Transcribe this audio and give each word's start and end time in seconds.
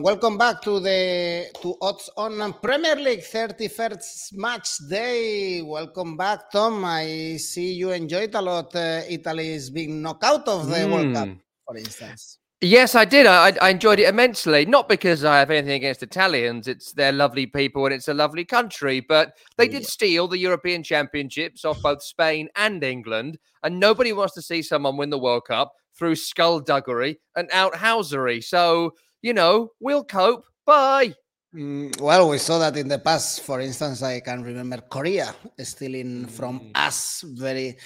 And 0.00 0.06
welcome 0.06 0.38
back 0.38 0.62
to 0.62 0.80
the 0.80 1.44
to 1.60 1.76
odds 1.82 2.08
on 2.16 2.54
Premier 2.62 2.96
League 2.96 3.20
31st 3.20 4.32
match 4.32 4.78
day. 4.88 5.60
Welcome 5.60 6.16
back, 6.16 6.50
Tom. 6.50 6.86
I 6.86 7.36
see 7.36 7.74
you 7.74 7.90
enjoyed 7.90 8.34
a 8.34 8.40
lot 8.40 8.74
uh, 8.74 9.02
Italy's 9.06 9.68
being 9.68 10.00
knocked 10.00 10.24
out 10.24 10.48
of 10.48 10.68
the 10.68 10.76
mm. 10.76 10.90
World 10.90 11.14
Cup, 11.14 11.28
hmm. 11.28 11.34
for 11.66 11.76
instance. 11.76 12.38
Yes, 12.62 12.94
I 12.94 13.04
did. 13.04 13.26
I, 13.26 13.52
I, 13.60 13.68
enjoyed 13.68 14.00
it 14.00 14.08
immensely. 14.08 14.64
Not 14.64 14.88
because 14.88 15.22
I 15.22 15.38
have 15.38 15.50
anything 15.50 15.74
against 15.74 16.02
Italians. 16.02 16.66
It's 16.66 16.94
they're 16.94 17.12
lovely 17.12 17.44
people 17.44 17.84
and 17.84 17.92
it's 17.92 18.08
a 18.08 18.14
lovely 18.14 18.46
country. 18.46 19.00
But 19.00 19.36
they 19.58 19.68
did 19.68 19.84
steal 19.84 20.28
the 20.28 20.38
European 20.38 20.82
Championships 20.82 21.62
off 21.62 21.82
both 21.82 22.02
Spain 22.02 22.48
and 22.56 22.82
England. 22.82 23.36
And 23.62 23.78
nobody 23.78 24.14
wants 24.14 24.32
to 24.32 24.40
see 24.40 24.62
someone 24.62 24.96
win 24.96 25.10
the 25.10 25.18
World 25.18 25.44
Cup 25.46 25.74
through 25.94 26.16
skullduggery 26.16 27.20
and 27.36 27.50
outhousery. 27.50 28.42
So, 28.42 28.94
you 29.22 29.32
know, 29.32 29.72
we'll 29.80 30.04
cope. 30.04 30.44
Bye. 30.64 31.14
Mm, 31.54 32.00
well, 32.00 32.28
we 32.28 32.38
saw 32.38 32.58
that 32.58 32.76
in 32.76 32.88
the 32.88 32.98
past. 32.98 33.42
For 33.42 33.60
instance, 33.60 34.02
I 34.02 34.20
can 34.20 34.42
remember 34.42 34.78
Korea 34.88 35.34
stealing 35.58 36.26
from 36.26 36.60
mm. 36.60 36.70
us 36.74 37.24
very 37.26 37.76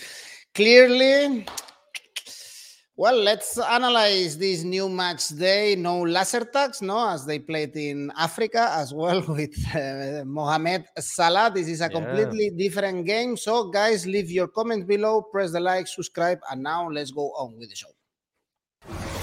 clearly. 0.54 1.46
Well, 2.96 3.16
let's 3.22 3.58
analyze 3.58 4.38
this 4.38 4.62
new 4.62 4.88
match 4.88 5.28
day. 5.30 5.74
No 5.74 6.02
laser 6.02 6.44
tags, 6.44 6.80
no, 6.80 7.08
as 7.08 7.26
they 7.26 7.40
played 7.40 7.74
in 7.74 8.12
Africa 8.16 8.70
as 8.72 8.94
well 8.94 9.20
with 9.28 9.56
uh, 9.74 10.24
Mohamed 10.24 10.84
Salah. 10.98 11.50
This 11.52 11.66
is 11.66 11.80
a 11.80 11.88
completely 11.88 12.52
yeah. 12.52 12.68
different 12.68 13.04
game. 13.04 13.36
So, 13.36 13.70
guys, 13.70 14.06
leave 14.06 14.30
your 14.30 14.46
comments 14.46 14.86
below, 14.86 15.22
press 15.22 15.50
the 15.50 15.58
like, 15.58 15.88
subscribe, 15.88 16.38
and 16.52 16.62
now 16.62 16.88
let's 16.88 17.10
go 17.10 17.32
on 17.32 17.58
with 17.58 17.70
the 17.70 17.76
show. 17.76 19.13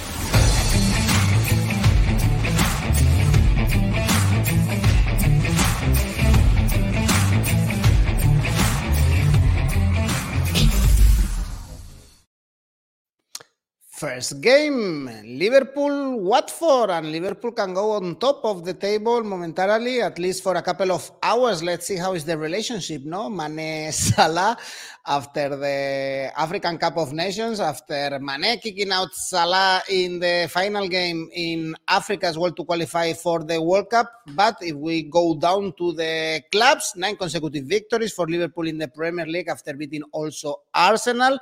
First 14.01 14.41
game, 14.41 15.05
Liverpool, 15.23 16.19
Watford, 16.21 16.89
and 16.89 17.11
Liverpool 17.11 17.51
can 17.51 17.75
go 17.75 17.91
on 17.91 18.15
top 18.15 18.43
of 18.43 18.65
the 18.65 18.73
table 18.73 19.23
momentarily, 19.23 20.01
at 20.01 20.17
least 20.17 20.41
for 20.41 20.55
a 20.55 20.61
couple 20.63 20.91
of 20.91 21.11
hours. 21.21 21.61
Let's 21.61 21.85
see 21.85 21.97
how 21.97 22.13
is 22.13 22.25
the 22.25 22.35
relationship, 22.35 23.03
no? 23.05 23.29
Mane 23.29 23.91
Salah 23.91 24.57
after 25.05 25.55
the 25.55 26.31
African 26.35 26.79
Cup 26.79 26.97
of 26.97 27.13
Nations, 27.13 27.59
after 27.59 28.17
Mane 28.19 28.57
kicking 28.59 28.91
out 28.91 29.13
Salah 29.13 29.83
in 29.87 30.17
the 30.17 30.49
final 30.51 30.87
game 30.87 31.29
in 31.35 31.75
Africa 31.87 32.25
as 32.25 32.39
well 32.39 32.51
to 32.53 32.65
qualify 32.65 33.13
for 33.13 33.43
the 33.43 33.61
World 33.61 33.91
Cup. 33.91 34.11
But 34.33 34.57
if 34.61 34.75
we 34.77 35.03
go 35.03 35.35
down 35.35 35.73
to 35.77 35.93
the 35.93 36.41
clubs, 36.51 36.93
nine 36.95 37.17
consecutive 37.17 37.65
victories 37.65 38.13
for 38.13 38.25
Liverpool 38.25 38.67
in 38.67 38.79
the 38.79 38.87
Premier 38.87 39.27
League 39.27 39.47
after 39.47 39.75
beating 39.75 40.01
also 40.11 40.61
Arsenal. 40.73 41.37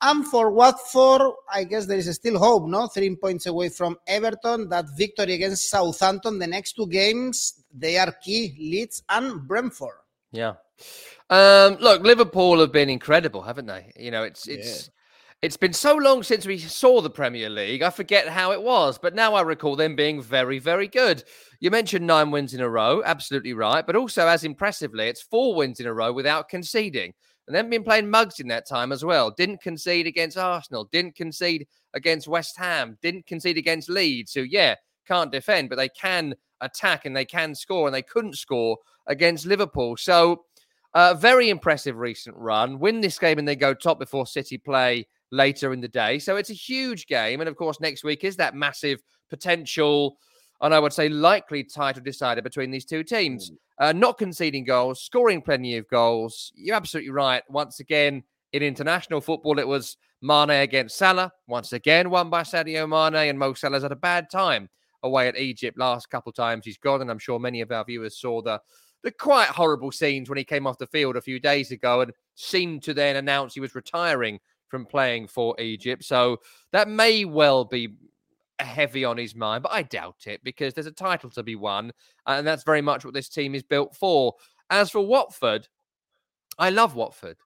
And 0.00 0.26
for 0.26 0.50
Watford, 0.50 1.22
I 1.52 1.64
guess 1.64 1.86
there 1.86 1.98
is 1.98 2.14
still 2.14 2.38
hope, 2.38 2.68
no? 2.68 2.86
Three 2.86 3.16
points 3.16 3.46
away 3.46 3.68
from 3.68 3.96
Everton. 4.06 4.68
That 4.68 4.86
victory 4.96 5.34
against 5.34 5.70
Southampton, 5.70 6.38
the 6.38 6.46
next 6.46 6.74
two 6.74 6.86
games, 6.86 7.64
they 7.74 7.98
are 7.98 8.12
key 8.22 8.54
Leeds 8.58 9.02
and 9.08 9.46
Brentford. 9.48 9.98
Yeah. 10.30 10.54
Um, 11.30 11.76
look, 11.80 12.02
Liverpool 12.02 12.60
have 12.60 12.72
been 12.72 12.88
incredible, 12.88 13.42
haven't 13.42 13.66
they? 13.66 13.92
You 13.96 14.10
know, 14.12 14.22
it's 14.22 14.46
it's 14.46 14.86
yeah. 14.86 14.92
it's 15.42 15.56
been 15.56 15.72
so 15.72 15.94
long 15.94 16.22
since 16.22 16.46
we 16.46 16.58
saw 16.58 17.00
the 17.00 17.10
Premier 17.10 17.50
League. 17.50 17.82
I 17.82 17.90
forget 17.90 18.28
how 18.28 18.52
it 18.52 18.62
was, 18.62 18.98
but 18.98 19.16
now 19.16 19.34
I 19.34 19.42
recall 19.42 19.74
them 19.74 19.96
being 19.96 20.22
very, 20.22 20.60
very 20.60 20.86
good. 20.86 21.24
You 21.58 21.72
mentioned 21.72 22.06
nine 22.06 22.30
wins 22.30 22.54
in 22.54 22.60
a 22.60 22.68
row, 22.68 23.02
absolutely 23.04 23.52
right, 23.52 23.84
but 23.84 23.96
also 23.96 24.28
as 24.28 24.44
impressively, 24.44 25.08
it's 25.08 25.22
four 25.22 25.56
wins 25.56 25.80
in 25.80 25.86
a 25.86 25.92
row 25.92 26.12
without 26.12 26.48
conceding 26.48 27.14
and 27.48 27.56
then 27.56 27.70
been 27.70 27.82
playing 27.82 28.08
mugs 28.08 28.38
in 28.38 28.46
that 28.48 28.68
time 28.68 28.92
as 28.92 29.04
well. 29.04 29.30
Didn't 29.30 29.60
concede 29.60 30.06
against 30.06 30.38
Arsenal, 30.38 30.84
didn't 30.92 31.16
concede 31.16 31.66
against 31.94 32.28
West 32.28 32.56
Ham, 32.58 32.96
didn't 33.02 33.26
concede 33.26 33.58
against 33.58 33.88
Leeds, 33.88 34.34
who, 34.34 34.42
yeah, 34.42 34.74
can't 35.06 35.32
defend, 35.32 35.70
but 35.70 35.76
they 35.76 35.88
can 35.88 36.34
attack 36.60 37.06
and 37.06 37.16
they 37.16 37.24
can 37.24 37.54
score, 37.54 37.88
and 37.88 37.94
they 37.94 38.02
couldn't 38.02 38.36
score 38.36 38.76
against 39.06 39.46
Liverpool. 39.46 39.96
So, 39.96 40.44
uh, 40.94 41.14
very 41.14 41.48
impressive 41.48 41.96
recent 41.96 42.36
run. 42.36 42.78
Win 42.78 43.00
this 43.00 43.18
game 43.18 43.38
and 43.38 43.48
they 43.48 43.56
go 43.56 43.74
top 43.74 43.98
before 43.98 44.26
City 44.26 44.58
play 44.58 45.06
later 45.30 45.72
in 45.72 45.80
the 45.80 45.88
day. 45.88 46.18
So, 46.18 46.36
it's 46.36 46.50
a 46.50 46.54
huge 46.54 47.06
game. 47.06 47.40
And 47.40 47.48
of 47.48 47.56
course, 47.56 47.80
next 47.80 48.04
week 48.04 48.24
is 48.24 48.36
that 48.36 48.54
massive 48.54 49.02
potential 49.30 50.18
and 50.60 50.74
I 50.74 50.78
would 50.78 50.92
say 50.92 51.08
likely 51.08 51.64
title 51.64 52.02
decider 52.02 52.42
between 52.42 52.70
these 52.70 52.84
two 52.84 53.04
teams. 53.04 53.50
Mm. 53.50 53.56
Uh, 53.80 53.92
not 53.92 54.18
conceding 54.18 54.64
goals, 54.64 55.02
scoring 55.02 55.40
plenty 55.40 55.76
of 55.76 55.88
goals. 55.88 56.52
You're 56.56 56.76
absolutely 56.76 57.10
right. 57.10 57.42
Once 57.48 57.80
again, 57.80 58.24
in 58.52 58.62
international 58.62 59.20
football, 59.20 59.58
it 59.58 59.68
was 59.68 59.96
Mane 60.20 60.50
against 60.50 60.96
Salah. 60.96 61.32
Once 61.46 61.72
again, 61.72 62.10
won 62.10 62.28
by 62.28 62.42
Sadio 62.42 62.88
Mane, 62.88 63.28
and 63.28 63.38
Mo 63.38 63.54
Salah's 63.54 63.82
had 63.82 63.92
a 63.92 63.96
bad 63.96 64.30
time 64.30 64.68
away 65.04 65.28
at 65.28 65.38
Egypt 65.38 65.78
last 65.78 66.10
couple 66.10 66.32
times 66.32 66.64
he's 66.64 66.78
gone. 66.78 67.00
And 67.00 67.10
I'm 67.10 67.18
sure 67.18 67.38
many 67.38 67.60
of 67.60 67.70
our 67.70 67.84
viewers 67.84 68.18
saw 68.18 68.42
the 68.42 68.60
the 69.04 69.12
quite 69.12 69.48
horrible 69.48 69.92
scenes 69.92 70.28
when 70.28 70.38
he 70.38 70.44
came 70.44 70.66
off 70.66 70.78
the 70.78 70.86
field 70.88 71.16
a 71.16 71.20
few 71.20 71.38
days 71.38 71.70
ago 71.70 72.00
and 72.00 72.12
seemed 72.34 72.82
to 72.82 72.92
then 72.92 73.14
announce 73.14 73.54
he 73.54 73.60
was 73.60 73.76
retiring 73.76 74.40
from 74.66 74.84
playing 74.84 75.28
for 75.28 75.58
Egypt. 75.60 76.02
So 76.04 76.38
that 76.72 76.88
may 76.88 77.24
well 77.24 77.64
be 77.64 77.94
heavy 78.64 79.04
on 79.04 79.16
his 79.16 79.34
mind, 79.34 79.62
but 79.62 79.72
I 79.72 79.82
doubt 79.82 80.26
it 80.26 80.42
because 80.44 80.74
there's 80.74 80.86
a 80.86 80.92
title 80.92 81.30
to 81.30 81.42
be 81.42 81.56
won, 81.56 81.92
and 82.26 82.46
that's 82.46 82.64
very 82.64 82.82
much 82.82 83.04
what 83.04 83.14
this 83.14 83.28
team 83.28 83.54
is 83.54 83.62
built 83.62 83.94
for. 83.94 84.34
As 84.70 84.90
for 84.90 85.00
Watford, 85.00 85.68
I 86.58 86.70
love 86.70 86.94
Watford 86.94 87.36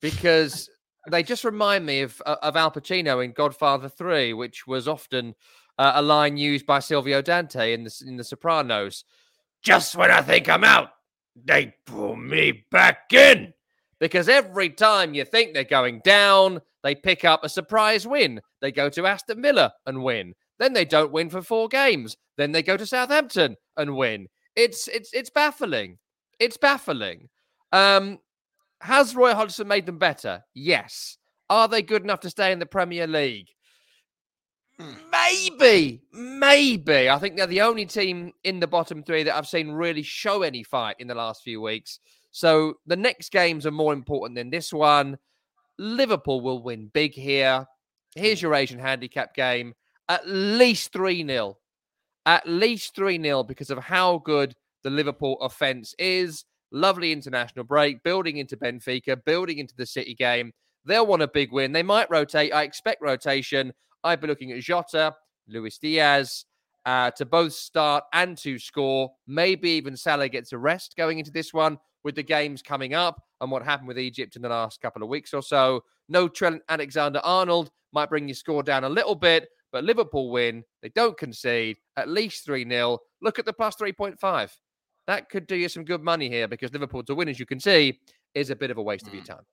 because 0.00 0.70
they 1.10 1.22
just 1.22 1.44
remind 1.44 1.84
me 1.84 2.02
of 2.02 2.20
uh, 2.26 2.36
of 2.42 2.56
Al 2.56 2.70
Pacino 2.70 3.24
in 3.24 3.32
Godfather 3.32 3.88
Three, 3.88 4.32
which 4.32 4.66
was 4.66 4.88
often 4.88 5.34
uh, 5.78 5.92
a 5.96 6.02
line 6.02 6.36
used 6.36 6.66
by 6.66 6.78
Silvio 6.78 7.22
Dante 7.22 7.72
in 7.72 7.84
the 7.84 8.04
in 8.06 8.16
The 8.16 8.24
Sopranos. 8.24 9.04
Just 9.62 9.96
when 9.96 10.10
I 10.10 10.22
think 10.22 10.48
I'm 10.48 10.64
out, 10.64 10.90
they 11.36 11.74
pull 11.86 12.16
me 12.16 12.64
back 12.70 13.12
in. 13.12 13.52
Because 14.00 14.28
every 14.28 14.68
time 14.68 15.14
you 15.14 15.24
think 15.24 15.54
they're 15.54 15.62
going 15.62 16.00
down, 16.04 16.60
they 16.82 16.96
pick 16.96 17.24
up 17.24 17.44
a 17.44 17.48
surprise 17.48 18.04
win. 18.04 18.40
They 18.60 18.72
go 18.72 18.88
to 18.88 19.06
Aston 19.06 19.40
Villa 19.40 19.72
and 19.86 20.02
win. 20.02 20.34
Then 20.62 20.74
they 20.74 20.84
don't 20.84 21.10
win 21.10 21.28
for 21.28 21.42
four 21.42 21.66
games. 21.66 22.16
Then 22.36 22.52
they 22.52 22.62
go 22.62 22.76
to 22.76 22.86
Southampton 22.86 23.56
and 23.76 23.96
win. 23.96 24.28
It's 24.54 24.86
it's 24.86 25.12
it's 25.12 25.28
baffling. 25.28 25.98
It's 26.38 26.56
baffling. 26.56 27.30
Um, 27.72 28.20
has 28.80 29.16
Roy 29.16 29.34
Hodgson 29.34 29.66
made 29.66 29.86
them 29.86 29.98
better? 29.98 30.44
Yes. 30.54 31.18
Are 31.50 31.66
they 31.66 31.82
good 31.82 32.04
enough 32.04 32.20
to 32.20 32.30
stay 32.30 32.52
in 32.52 32.60
the 32.60 32.66
Premier 32.66 33.08
League? 33.08 33.48
Hmm. 34.78 34.92
Maybe, 35.10 36.04
maybe. 36.12 37.10
I 37.10 37.18
think 37.18 37.36
they're 37.36 37.48
the 37.48 37.62
only 37.62 37.84
team 37.84 38.30
in 38.44 38.60
the 38.60 38.68
bottom 38.68 39.02
three 39.02 39.24
that 39.24 39.36
I've 39.36 39.48
seen 39.48 39.72
really 39.72 40.02
show 40.04 40.42
any 40.42 40.62
fight 40.62 40.94
in 41.00 41.08
the 41.08 41.16
last 41.16 41.42
few 41.42 41.60
weeks. 41.60 41.98
So 42.30 42.74
the 42.86 42.94
next 42.94 43.32
games 43.32 43.66
are 43.66 43.72
more 43.72 43.92
important 43.92 44.36
than 44.36 44.50
this 44.50 44.72
one. 44.72 45.18
Liverpool 45.76 46.40
will 46.40 46.62
win 46.62 46.88
big 46.94 47.14
here. 47.14 47.66
Here's 48.14 48.40
your 48.40 48.54
Asian 48.54 48.78
handicap 48.78 49.34
game 49.34 49.74
at 50.12 50.28
least 50.28 50.92
3 50.92 51.26
0. 51.26 51.56
At 52.26 52.46
least 52.46 52.94
3 52.94 53.20
0 53.20 53.42
because 53.44 53.70
of 53.70 53.78
how 53.78 54.18
good 54.18 54.54
the 54.84 54.90
Liverpool 54.90 55.38
offense 55.40 55.94
is. 55.98 56.44
Lovely 56.70 57.12
international 57.12 57.64
break, 57.64 58.02
building 58.02 58.36
into 58.36 58.56
Benfica, 58.56 59.22
building 59.24 59.58
into 59.58 59.74
the 59.76 59.86
City 59.86 60.14
game. 60.14 60.52
They'll 60.84 61.06
want 61.06 61.22
a 61.22 61.28
big 61.28 61.52
win. 61.52 61.72
They 61.72 61.82
might 61.82 62.10
rotate. 62.10 62.52
I 62.52 62.62
expect 62.62 63.02
rotation. 63.02 63.72
I'd 64.04 64.20
be 64.20 64.26
looking 64.26 64.52
at 64.52 64.60
Jota, 64.60 65.14
Luis 65.48 65.78
Diaz 65.78 66.44
uh, 66.84 67.10
to 67.12 67.24
both 67.24 67.52
start 67.52 68.04
and 68.12 68.36
to 68.38 68.58
score. 68.58 69.12
Maybe 69.26 69.70
even 69.70 69.96
Salah 69.96 70.28
gets 70.28 70.52
a 70.52 70.58
rest 70.58 70.94
going 70.96 71.18
into 71.18 71.30
this 71.30 71.54
one 71.54 71.78
with 72.04 72.16
the 72.16 72.22
games 72.22 72.62
coming 72.62 72.94
up 72.94 73.22
and 73.40 73.50
what 73.50 73.62
happened 73.62 73.88
with 73.88 73.98
Egypt 73.98 74.36
in 74.36 74.42
the 74.42 74.48
last 74.48 74.80
couple 74.80 75.02
of 75.02 75.08
weeks 75.08 75.32
or 75.32 75.42
so. 75.42 75.84
No 76.08 76.28
Trent 76.28 76.62
Alexander 76.68 77.20
Arnold 77.22 77.70
might 77.92 78.10
bring 78.10 78.28
your 78.28 78.34
score 78.34 78.62
down 78.62 78.84
a 78.84 78.88
little 78.88 79.14
bit, 79.14 79.48
but 79.72 79.84
Liverpool 79.84 80.30
win. 80.30 80.64
They 80.82 80.90
don't 80.90 81.16
concede, 81.16 81.78
at 81.96 82.08
least 82.08 82.44
3 82.44 82.68
0. 82.68 82.98
Look 83.20 83.38
at 83.38 83.46
the 83.46 83.52
plus 83.52 83.74
3.5. 83.76 84.50
That 85.06 85.28
could 85.28 85.46
do 85.46 85.56
you 85.56 85.68
some 85.68 85.84
good 85.84 86.02
money 86.02 86.28
here 86.28 86.46
because 86.46 86.72
Liverpool 86.72 87.02
to 87.04 87.14
win, 87.14 87.28
as 87.28 87.40
you 87.40 87.46
can 87.46 87.58
see, 87.58 87.98
is 88.34 88.50
a 88.50 88.56
bit 88.56 88.70
of 88.70 88.78
a 88.78 88.82
waste 88.82 89.06
of 89.06 89.14
your 89.14 89.22
mm. 89.22 89.34
time. 89.34 89.44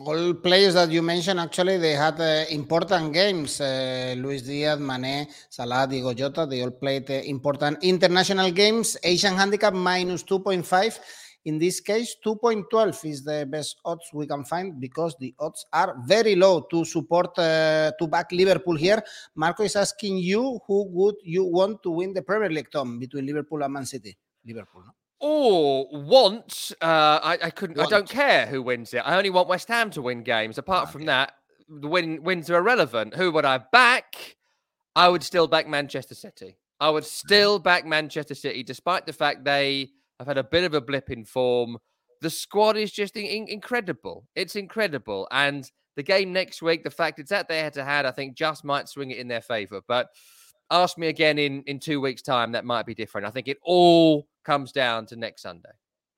All 0.00 0.32
players 0.32 0.74
that 0.74 0.90
you 0.90 1.02
mentioned, 1.02 1.40
actually, 1.40 1.76
they 1.76 1.92
had 1.92 2.20
uh, 2.20 2.44
important 2.50 3.12
games. 3.12 3.60
Uh, 3.60 4.14
Luis 4.16 4.42
Diaz, 4.42 4.78
Mane, 4.78 5.26
Salah, 5.50 5.88
Diego 5.88 6.14
Jota, 6.14 6.46
they 6.46 6.62
all 6.62 6.70
played 6.70 7.10
uh, 7.10 7.14
important 7.14 7.82
international 7.82 8.52
games. 8.52 8.96
Asian 9.02 9.34
handicap 9.34 9.74
minus 9.74 10.22
2.5 10.22 11.00
In 11.44 11.58
this 11.58 11.80
case, 11.80 12.16
2.12 12.24 13.04
is 13.10 13.24
the 13.24 13.46
best 13.48 13.76
odds 13.84 14.04
we 14.12 14.26
can 14.26 14.44
find 14.44 14.80
because 14.80 15.16
the 15.18 15.34
odds 15.38 15.64
are 15.72 15.96
very 16.04 16.34
low 16.34 16.66
to 16.70 16.84
support 16.84 17.38
uh, 17.38 17.92
to 17.98 18.06
back 18.06 18.30
Liverpool 18.32 18.76
here. 18.76 19.02
Marco 19.34 19.62
is 19.62 19.76
asking 19.76 20.18
you 20.18 20.60
who 20.66 20.86
would 20.90 21.14
you 21.22 21.44
want 21.44 21.82
to 21.82 21.90
win 21.90 22.12
the 22.12 22.22
Premier 22.22 22.50
League, 22.50 22.70
Tom, 22.70 22.98
between 22.98 23.24
Liverpool 23.26 23.62
and 23.62 23.72
Man 23.72 23.86
City? 23.86 24.16
Liverpool. 24.44 24.82
No? 24.84 24.92
Or 25.20 25.88
want, 25.90 26.72
uh, 26.80 27.20
I, 27.22 27.38
I 27.44 27.50
couldn't. 27.50 27.76
Want. 27.76 27.92
I 27.92 27.96
don't 27.96 28.08
care 28.08 28.46
who 28.46 28.62
wins 28.62 28.94
it. 28.94 28.98
I 28.98 29.16
only 29.16 29.30
want 29.30 29.48
West 29.48 29.68
Ham 29.68 29.90
to 29.90 30.02
win 30.02 30.22
games. 30.22 30.58
Apart 30.58 30.84
okay. 30.84 30.92
from 30.92 31.06
that, 31.06 31.32
the 31.68 31.88
win 31.88 32.22
wins 32.22 32.50
are 32.50 32.56
irrelevant. 32.56 33.14
Who 33.14 33.32
would 33.32 33.44
I 33.44 33.58
back? 33.58 34.36
I 34.94 35.08
would 35.08 35.22
still 35.22 35.48
back 35.48 35.68
Manchester 35.68 36.14
City. 36.14 36.56
I 36.80 36.90
would 36.90 37.04
still 37.04 37.58
back 37.58 37.84
Manchester 37.84 38.34
City, 38.34 38.62
despite 38.62 39.06
the 39.06 39.12
fact 39.12 39.44
they 39.44 39.90
have 40.18 40.28
had 40.28 40.38
a 40.38 40.44
bit 40.44 40.64
of 40.64 40.74
a 40.74 40.80
blip 40.80 41.10
in 41.10 41.24
form. 41.24 41.78
The 42.20 42.30
squad 42.30 42.76
is 42.76 42.90
just 42.90 43.16
in- 43.16 43.48
incredible. 43.48 44.26
It's 44.34 44.56
incredible, 44.56 45.28
and 45.30 45.70
the 45.96 46.02
game 46.02 46.32
next 46.32 46.62
week, 46.62 46.84
the 46.84 46.90
fact 46.90 47.18
it's 47.18 47.32
at 47.32 47.48
their 47.48 47.62
head 47.62 47.74
to 47.74 47.84
head, 47.84 48.06
I 48.06 48.12
think 48.12 48.36
just 48.36 48.64
might 48.64 48.88
swing 48.88 49.10
it 49.10 49.18
in 49.18 49.28
their 49.28 49.40
favour. 49.40 49.80
But 49.86 50.08
ask 50.70 50.98
me 50.98 51.08
again 51.08 51.38
in 51.38 51.62
in 51.66 51.78
two 51.78 52.00
weeks' 52.00 52.22
time, 52.22 52.52
that 52.52 52.64
might 52.64 52.86
be 52.86 52.94
different. 52.94 53.26
I 53.26 53.30
think 53.30 53.48
it 53.48 53.58
all 53.62 54.26
comes 54.44 54.72
down 54.72 55.06
to 55.06 55.16
next 55.16 55.42
Sunday. 55.42 55.70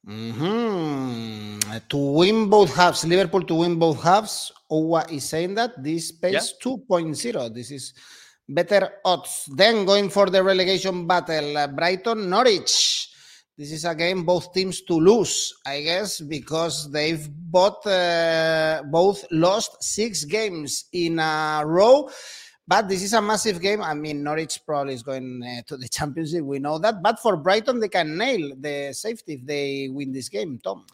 Mm-hmm. 0.06 1.76
To 1.88 1.96
win 1.96 2.49
both 2.49 2.75
halves, 2.75 3.05
Liverpool 3.05 3.43
to 3.43 3.55
win 3.55 3.79
both 3.79 4.03
halves. 4.03 4.50
Owa 4.70 5.11
is 5.12 5.29
saying 5.29 5.55
that 5.55 5.82
this 5.82 6.11
pays 6.11 6.55
yeah. 6.64 6.73
2.0. 6.73 7.55
This 7.55 7.70
is 7.70 7.93
better 8.49 8.91
odds. 9.05 9.44
Then 9.55 9.85
going 9.85 10.08
for 10.08 10.31
the 10.31 10.43
relegation 10.43 11.06
battle, 11.06 11.56
uh, 11.56 11.67
Brighton 11.67 12.31
Norwich. 12.31 13.09
This 13.60 13.72
is 13.72 13.84
a 13.84 13.94
game 13.94 14.24
both 14.24 14.54
teams 14.54 14.80
to 14.88 14.94
lose, 14.94 15.52
I 15.66 15.82
guess, 15.82 16.18
because 16.18 16.90
they've 16.90 17.28
both 17.30 17.86
uh, 17.86 18.82
both 18.86 19.22
lost 19.30 19.82
six 19.82 20.24
games 20.24 20.86
in 20.94 21.18
a 21.18 21.60
row. 21.66 22.08
But 22.66 22.88
this 22.88 23.02
is 23.02 23.12
a 23.12 23.20
massive 23.20 23.60
game. 23.60 23.82
I 23.82 23.92
mean, 23.92 24.22
Norwich 24.22 24.60
probably 24.64 24.94
is 24.94 25.02
going 25.02 25.42
uh, 25.44 25.60
to 25.66 25.76
the 25.76 25.88
championship. 25.92 26.42
We 26.42 26.58
know 26.58 26.78
that. 26.78 27.02
But 27.02 27.18
for 27.18 27.36
Brighton, 27.36 27.80
they 27.80 27.90
can 27.90 28.16
nail 28.16 28.52
the 28.58 28.94
safety 28.94 29.34
if 29.34 29.44
they 29.44 29.90
win 29.92 30.10
this 30.10 30.30
game, 30.30 30.58
Tom. 30.64 30.86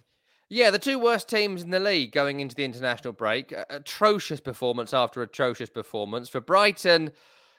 Yeah, 0.48 0.72
the 0.72 0.80
two 0.80 0.98
worst 0.98 1.28
teams 1.28 1.62
in 1.62 1.70
the 1.70 1.78
league 1.78 2.10
going 2.10 2.40
into 2.40 2.56
the 2.56 2.64
international 2.64 3.12
break. 3.12 3.54
Atrocious 3.70 4.40
performance 4.40 4.92
after 4.92 5.22
atrocious 5.22 5.70
performance. 5.70 6.28
For 6.28 6.40
Brighton, 6.40 7.12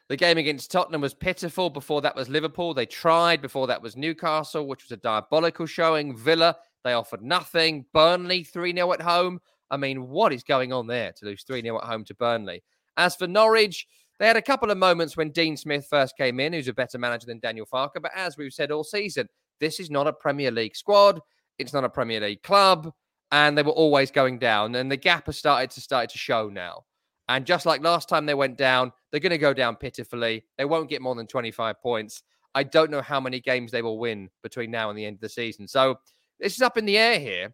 the 0.09 0.15
game 0.15 0.37
against 0.37 0.71
Tottenham 0.71 1.01
was 1.01 1.13
pitiful. 1.13 1.69
Before 1.69 2.01
that 2.01 2.15
was 2.15 2.29
Liverpool. 2.29 2.73
They 2.73 2.85
tried. 2.85 3.41
Before 3.41 3.67
that 3.67 3.81
was 3.81 3.97
Newcastle, 3.97 4.67
which 4.67 4.83
was 4.83 4.91
a 4.91 5.01
diabolical 5.01 5.65
showing. 5.65 6.15
Villa, 6.15 6.55
they 6.83 6.93
offered 6.93 7.21
nothing. 7.21 7.85
Burnley, 7.93 8.43
3 8.43 8.73
0 8.73 8.93
at 8.93 9.01
home. 9.01 9.39
I 9.69 9.75
mean, 9.75 10.07
what 10.07 10.31
is 10.31 10.43
going 10.43 10.71
on 10.71 10.87
there 10.87 11.11
to 11.17 11.25
lose 11.25 11.43
3 11.43 11.61
0 11.61 11.77
at 11.77 11.83
home 11.83 12.05
to 12.05 12.15
Burnley? 12.15 12.63
As 12.95 13.15
for 13.15 13.27
Norwich, 13.27 13.85
they 14.19 14.27
had 14.27 14.37
a 14.37 14.41
couple 14.41 14.71
of 14.71 14.77
moments 14.77 15.17
when 15.17 15.31
Dean 15.31 15.57
Smith 15.57 15.87
first 15.89 16.17
came 16.17 16.39
in, 16.39 16.53
who's 16.53 16.69
a 16.69 16.73
better 16.73 16.97
manager 16.97 17.27
than 17.27 17.39
Daniel 17.39 17.67
Farke. 17.71 18.01
But 18.01 18.11
as 18.15 18.37
we've 18.37 18.53
said 18.53 18.71
all 18.71 18.85
season, 18.85 19.27
this 19.59 19.79
is 19.79 19.91
not 19.91 20.07
a 20.07 20.13
Premier 20.13 20.51
League 20.51 20.75
squad. 20.75 21.19
It's 21.59 21.73
not 21.73 21.83
a 21.83 21.89
Premier 21.89 22.21
League 22.21 22.43
club. 22.43 22.91
And 23.31 23.57
they 23.57 23.63
were 23.63 23.71
always 23.71 24.09
going 24.09 24.39
down. 24.39 24.75
And 24.75 24.89
the 24.89 24.97
gap 24.97 25.25
has 25.25 25.37
started 25.37 25.69
to 25.71 25.81
start 25.81 26.09
to 26.11 26.17
show 26.17 26.47
now. 26.47 26.85
And 27.29 27.45
just 27.45 27.65
like 27.65 27.81
last 27.81 28.07
time 28.07 28.25
they 28.25 28.33
went 28.33 28.57
down, 28.57 28.91
they're 29.11 29.19
going 29.19 29.31
to 29.31 29.37
go 29.37 29.53
down 29.53 29.75
pitifully. 29.75 30.43
They 30.57 30.65
won't 30.65 30.89
get 30.89 31.01
more 31.01 31.15
than 31.15 31.27
25 31.27 31.81
points. 31.81 32.23
I 32.55 32.63
don't 32.63 32.91
know 32.91 33.01
how 33.01 33.19
many 33.19 33.39
games 33.39 33.71
they 33.71 33.81
will 33.81 33.99
win 33.99 34.29
between 34.43 34.71
now 34.71 34.89
and 34.89 34.97
the 34.97 35.05
end 35.05 35.15
of 35.15 35.21
the 35.21 35.29
season. 35.29 35.67
So 35.67 35.99
this 36.39 36.55
is 36.55 36.61
up 36.61 36.77
in 36.77 36.85
the 36.85 36.97
air 36.97 37.19
here. 37.19 37.53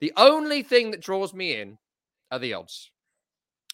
The 0.00 0.12
only 0.16 0.62
thing 0.62 0.92
that 0.92 1.00
draws 1.00 1.34
me 1.34 1.60
in 1.60 1.78
are 2.30 2.38
the 2.38 2.54
odds. 2.54 2.90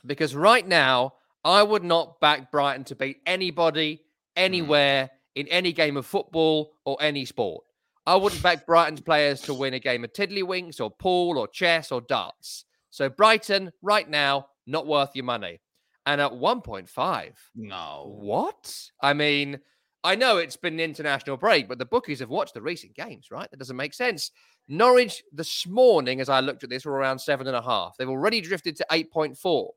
Because 0.06 0.34
right 0.34 0.66
now, 0.66 1.14
I 1.44 1.62
would 1.62 1.84
not 1.84 2.20
back 2.20 2.50
Brighton 2.50 2.84
to 2.84 2.94
beat 2.94 3.18
anybody, 3.26 3.96
mm. 3.96 4.00
anywhere, 4.36 5.10
in 5.34 5.46
any 5.48 5.72
game 5.72 5.96
of 5.96 6.06
football 6.06 6.72
or 6.84 6.96
any 7.00 7.24
sport. 7.24 7.64
I 8.06 8.16
wouldn't 8.16 8.42
back 8.42 8.66
Brighton's 8.66 9.00
players 9.00 9.40
to 9.42 9.54
win 9.54 9.74
a 9.74 9.78
game 9.78 10.04
of 10.04 10.12
tiddlywinks 10.12 10.80
or 10.80 10.90
pool 10.90 11.38
or 11.38 11.48
chess 11.48 11.90
or 11.90 12.02
darts. 12.02 12.64
So 12.90 13.08
Brighton, 13.08 13.72
right 13.82 14.08
now, 14.08 14.46
not 14.66 14.86
worth 14.86 15.10
your 15.14 15.24
money. 15.24 15.60
And 16.06 16.20
at 16.20 16.32
1.5. 16.32 17.32
No. 17.54 18.14
What? 18.20 18.78
I 19.00 19.14
mean, 19.14 19.58
I 20.02 20.14
know 20.14 20.36
it's 20.36 20.56
been 20.56 20.74
an 20.74 20.80
international 20.80 21.38
break, 21.38 21.66
but 21.66 21.78
the 21.78 21.86
bookies 21.86 22.20
have 22.20 22.28
watched 22.28 22.52
the 22.52 22.60
recent 22.60 22.94
games, 22.94 23.30
right? 23.30 23.50
That 23.50 23.58
doesn't 23.58 23.76
make 23.76 23.94
sense. 23.94 24.30
Norwich 24.68 25.22
this 25.32 25.66
morning, 25.66 26.20
as 26.20 26.28
I 26.28 26.40
looked 26.40 26.62
at 26.62 26.68
this, 26.68 26.84
were 26.84 26.92
around 26.92 27.18
seven 27.18 27.46
and 27.46 27.56
a 27.56 27.62
half. 27.62 27.96
They've 27.96 28.08
already 28.08 28.42
drifted 28.42 28.76
to 28.76 28.86
8.4. 28.90 29.68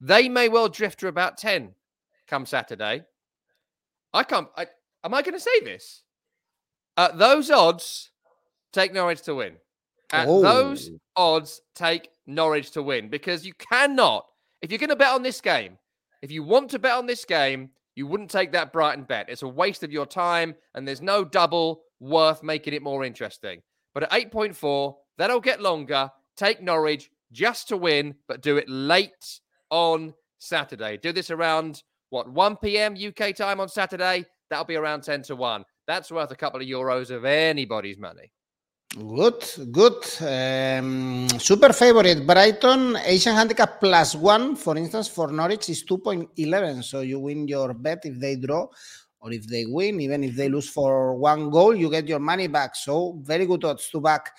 They 0.00 0.28
may 0.28 0.48
well 0.48 0.68
drift 0.68 1.00
to 1.00 1.08
about 1.08 1.38
10 1.38 1.74
come 2.28 2.46
Saturday. 2.46 3.02
I 4.14 4.22
can't. 4.22 4.48
I, 4.56 4.66
am 5.02 5.14
I 5.14 5.22
going 5.22 5.34
to 5.34 5.40
say 5.40 5.60
this? 5.64 6.02
At 6.96 7.18
those 7.18 7.50
odds, 7.50 8.10
take 8.72 8.92
Norwich 8.92 9.22
to 9.22 9.34
win. 9.34 9.56
At 10.10 10.26
oh. 10.28 10.40
those 10.40 10.90
odds, 11.16 11.62
take 11.74 12.08
Norwich 12.28 12.70
to 12.72 12.82
win 12.82 13.08
because 13.08 13.44
you 13.44 13.52
cannot, 13.54 14.26
if 14.62 14.70
you're 14.70 14.78
going 14.78 14.90
to 14.90 14.96
bet 14.96 15.14
on 15.14 15.22
this 15.22 15.40
game, 15.40 15.78
if 16.22 16.30
you 16.30 16.42
want 16.42 16.70
to 16.70 16.78
bet 16.78 16.92
on 16.92 17.06
this 17.06 17.24
game, 17.24 17.70
you 17.96 18.06
wouldn't 18.06 18.30
take 18.30 18.52
that 18.52 18.72
Brighton 18.72 19.04
bet. 19.04 19.28
It's 19.28 19.42
a 19.42 19.48
waste 19.48 19.82
of 19.82 19.90
your 19.90 20.06
time 20.06 20.54
and 20.74 20.86
there's 20.86 21.02
no 21.02 21.24
double 21.24 21.82
worth 21.98 22.42
making 22.42 22.74
it 22.74 22.82
more 22.82 23.04
interesting. 23.04 23.62
But 23.94 24.04
at 24.04 24.32
8.4, 24.32 24.94
that'll 25.16 25.40
get 25.40 25.60
longer. 25.60 26.10
Take 26.36 26.62
Norwich 26.62 27.10
just 27.32 27.68
to 27.68 27.76
win, 27.76 28.14
but 28.28 28.42
do 28.42 28.56
it 28.56 28.68
late 28.68 29.40
on 29.70 30.14
Saturday. 30.38 30.96
Do 30.96 31.12
this 31.12 31.30
around 31.30 31.82
what 32.10 32.30
1 32.30 32.56
p.m. 32.56 32.96
UK 32.96 33.34
time 33.34 33.60
on 33.60 33.68
Saturday. 33.68 34.24
That'll 34.50 34.64
be 34.64 34.76
around 34.76 35.02
10 35.02 35.22
to 35.22 35.36
1. 35.36 35.64
That's 35.86 36.10
worth 36.10 36.30
a 36.30 36.36
couple 36.36 36.60
of 36.60 36.66
euros 36.66 37.10
of 37.10 37.24
anybody's 37.24 37.98
money. 37.98 38.30
Good, 38.96 39.44
good. 39.70 40.00
Um, 40.24 41.28
super 41.38 41.74
favorite 41.74 42.26
Brighton 42.26 42.96
Asian 43.04 43.34
handicap 43.34 43.80
plus 43.80 44.14
one, 44.14 44.56
for 44.56 44.78
instance, 44.78 45.08
for 45.08 45.30
Norwich 45.30 45.68
is 45.68 45.84
2.11. 45.84 46.82
So 46.82 47.00
you 47.00 47.20
win 47.20 47.46
your 47.46 47.74
bet 47.74 48.00
if 48.04 48.18
they 48.18 48.36
draw 48.36 48.66
or 49.20 49.32
if 49.32 49.46
they 49.46 49.66
win, 49.66 50.00
even 50.00 50.24
if 50.24 50.34
they 50.36 50.48
lose 50.48 50.70
for 50.70 51.16
one 51.16 51.50
goal, 51.50 51.76
you 51.76 51.90
get 51.90 52.08
your 52.08 52.18
money 52.18 52.46
back. 52.46 52.74
So 52.76 53.20
very 53.22 53.44
good 53.44 53.62
odds 53.64 53.90
to 53.90 54.00
back 54.00 54.32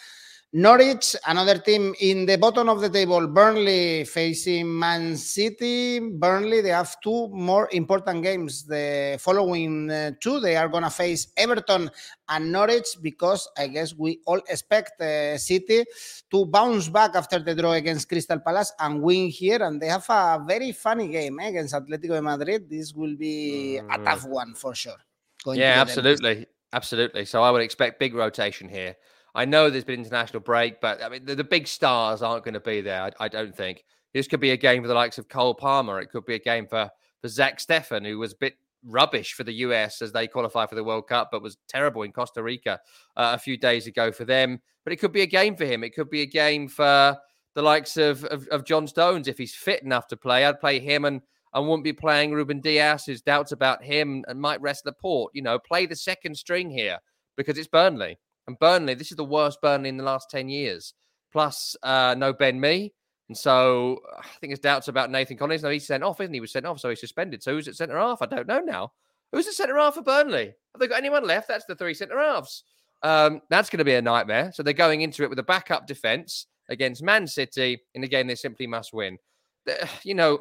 Norwich, 0.52 1.16
another 1.28 1.60
team 1.60 1.94
in 2.00 2.26
the 2.26 2.36
bottom 2.36 2.70
of 2.70 2.82
the 2.82 2.90
table, 2.90 3.28
Burnley 3.28 4.04
facing 4.04 4.80
Man 4.80 5.16
City. 5.16 6.00
Burnley, 6.00 6.62
they 6.62 6.70
have 6.70 7.00
two 7.02 7.28
more 7.28 7.70
important 7.72 8.24
games. 8.24 8.64
The 8.64 9.18
following 9.22 9.92
uh, 9.92 10.14
two, 10.20 10.40
they 10.40 10.56
are 10.56 10.68
going 10.68 10.86
to 10.86 10.90
face 10.90 11.28
Everton 11.38 11.92
and 12.30 12.52
Norwich 12.52 12.98
because 13.00 13.48
I 13.60 13.68
guess 13.68 13.94
we 13.94 14.22
all 14.26 14.42
expect 14.50 15.00
uh, 15.00 15.38
City 15.38 15.86
to 16.32 16.48
bounce 16.48 16.90
back 16.90 17.14
after 17.14 17.38
the 17.38 17.54
draw 17.54 17.74
against 17.74 18.10
Crystal 18.10 18.40
Palace 18.40 18.74
and 18.80 19.04
win 19.04 19.28
here. 19.28 19.62
And 19.62 19.80
they 19.80 19.88
have 19.88 20.10
a 20.10 20.44
very 20.48 20.72
funny 20.72 21.10
game 21.10 21.40
eh, 21.40 21.50
against 21.50 21.76
Atletico 21.76 22.16
de 22.16 22.24
Madrid. 22.24 22.68
This 22.68 22.92
will 22.92 23.16
be 23.16 23.80
mm. 23.84 23.94
a 23.94 24.04
tough 24.04 24.26
one 24.26 24.56
for 24.56 24.74
sure. 24.74 24.98
yeah, 25.46 25.76
absolutely. 25.80 26.48
Absolutely. 26.74 27.26
So 27.26 27.44
I 27.44 27.52
would 27.52 27.62
expect 27.62 28.00
big 28.00 28.16
rotation 28.16 28.68
here. 28.68 28.96
I 29.36 29.46
know 29.46 29.70
there's 29.70 29.84
been 29.84 30.00
international 30.00 30.42
break, 30.42 30.82
but 30.82 31.04
I 31.04 31.10
mean 31.10 31.26
the, 31.26 31.36
the 31.36 31.44
big 31.44 31.68
stars 31.68 32.22
aren't 32.22 32.44
going 32.44 32.54
to 32.54 32.60
be 32.60 32.82
there. 32.82 33.04
I, 33.04 33.12
I, 33.26 33.28
don't 33.28 33.56
think 33.56 33.84
this 34.14 34.28
could 34.28 34.40
be 34.40 34.52
a 34.52 34.58
game 34.58 34.82
for 34.82 34.88
the 34.88 34.94
likes 34.94 35.18
of 35.18 35.30
Cole 35.30 35.54
Palmer. 35.54 36.00
It 36.00 36.10
could 36.12 36.26
be 36.26 36.36
a 36.36 36.40
game 36.40 36.68
for 36.68 36.90
for 37.22 37.28
Zach 37.28 37.60
Steffen, 37.60 38.06
who 38.06 38.18
was 38.18 38.34
a 38.34 38.38
bit 38.38 38.56
rubbish 38.86 39.34
for 39.34 39.44
the 39.44 39.54
US 39.54 40.02
as 40.02 40.12
they 40.12 40.28
qualify 40.28 40.66
for 40.66 40.76
the 40.76 40.84
World 40.84 41.08
Cup, 41.08 41.30
but 41.32 41.42
was 41.42 41.58
terrible 41.68 42.04
in 42.04 42.12
Costa 42.12 42.42
Rica 42.42 42.80
uh, 43.18 43.32
a 43.36 43.38
few 43.38 43.58
days 43.58 43.88
ago 43.88 44.12
for 44.12 44.26
them. 44.26 44.62
But 44.84 44.94
it 44.94 44.98
could 44.98 45.12
be 45.12 45.22
a 45.22 45.28
game 45.28 45.56
for 45.56 45.66
him. 45.66 45.84
It 45.84 45.94
could 45.94 46.10
be 46.10 46.22
a 46.22 46.26
game 46.26 46.68
for 46.68 47.18
the 47.56 47.62
likes 47.62 47.98
of, 47.98 48.24
of, 48.26 48.48
of 48.48 48.64
John 48.64 48.88
Stones 48.88 49.28
if 49.28 49.38
he's 49.38 49.54
fit 49.54 49.84
enough 49.84 50.08
to 50.08 50.18
play. 50.18 50.46
I'd 50.46 50.60
play 50.60 50.80
him 50.80 51.06
and 51.06 51.22
and 51.54 51.68
wouldn't 51.68 51.84
be 51.84 51.94
playing 51.94 52.32
Ruben 52.32 52.62
Dias, 52.62 53.06
who's 53.06 53.22
doubts 53.22 53.52
about 53.52 53.84
him 53.84 54.24
and 54.28 54.40
might 54.40 54.62
rest 54.62 54.84
the 54.84 54.92
port. 54.92 55.34
You 55.34 55.42
know, 55.42 55.58
play 55.58 55.86
the 55.86 55.96
second 55.96 56.36
string 56.36 56.70
here 56.70 57.00
because 57.38 57.58
it's 57.58 57.68
Burnley. 57.68 58.20
And 58.50 58.58
Burnley, 58.58 58.96
this 58.96 59.12
is 59.12 59.18
the 59.18 59.24
worst 59.24 59.62
Burnley 59.62 59.90
in 59.90 59.98
the 59.98 60.04
last 60.04 60.32
10 60.32 60.50
years. 60.50 60.96
Plus, 61.32 61.76
uh, 61.84 62.16
no 62.18 62.34
Ben 62.34 62.60
Mee. 62.60 62.92
And 63.28 63.38
so 63.38 64.00
I 64.18 64.24
think 64.40 64.50
there's 64.50 64.60
doubts 64.60 64.88
about 64.88 65.12
Nathan 65.12 65.38
Collins. 65.38 65.62
No, 65.62 65.70
he's 65.70 65.86
sent 65.86 66.02
off, 66.02 66.20
isn't 66.20 66.34
he? 66.34 66.38
he? 66.38 66.42
was 66.42 66.52
sent 66.52 66.66
off, 66.66 66.80
so 66.80 66.90
he's 66.90 67.00
suspended. 67.00 67.44
So 67.44 67.54
who's 67.54 67.68
at 67.68 67.76
centre 67.76 68.00
half? 68.00 68.24
I 68.24 68.26
don't 68.26 68.48
know 68.48 68.60
now. 68.60 68.92
Who's 69.32 69.48
at 69.48 69.54
centre 69.54 69.78
half 69.78 69.94
for 69.94 70.02
Burnley? 70.02 70.46
Have 70.46 70.80
they 70.80 70.88
got 70.88 70.98
anyone 70.98 71.28
left? 71.28 71.48
That's 71.48 71.66
the 71.66 71.76
three 71.76 71.94
centre 71.94 72.18
halves. 72.18 72.64
Um, 73.04 73.42
that's 73.52 73.70
going 73.70 73.78
to 73.78 73.86
be 73.86 73.94
a 73.94 74.02
nightmare. 74.02 74.52
So 74.52 74.64
they're 74.64 74.74
going 74.74 75.02
into 75.02 75.22
it 75.22 75.30
with 75.30 75.38
a 75.38 75.44
backup 75.44 75.86
defence 75.86 76.48
against 76.70 77.04
Man 77.04 77.28
City 77.28 77.80
in 77.94 78.04
a 78.04 78.08
game 78.08 78.26
they 78.26 78.34
simply 78.34 78.66
must 78.66 78.94
win. 78.96 79.20
You 80.02 80.16
know, 80.16 80.40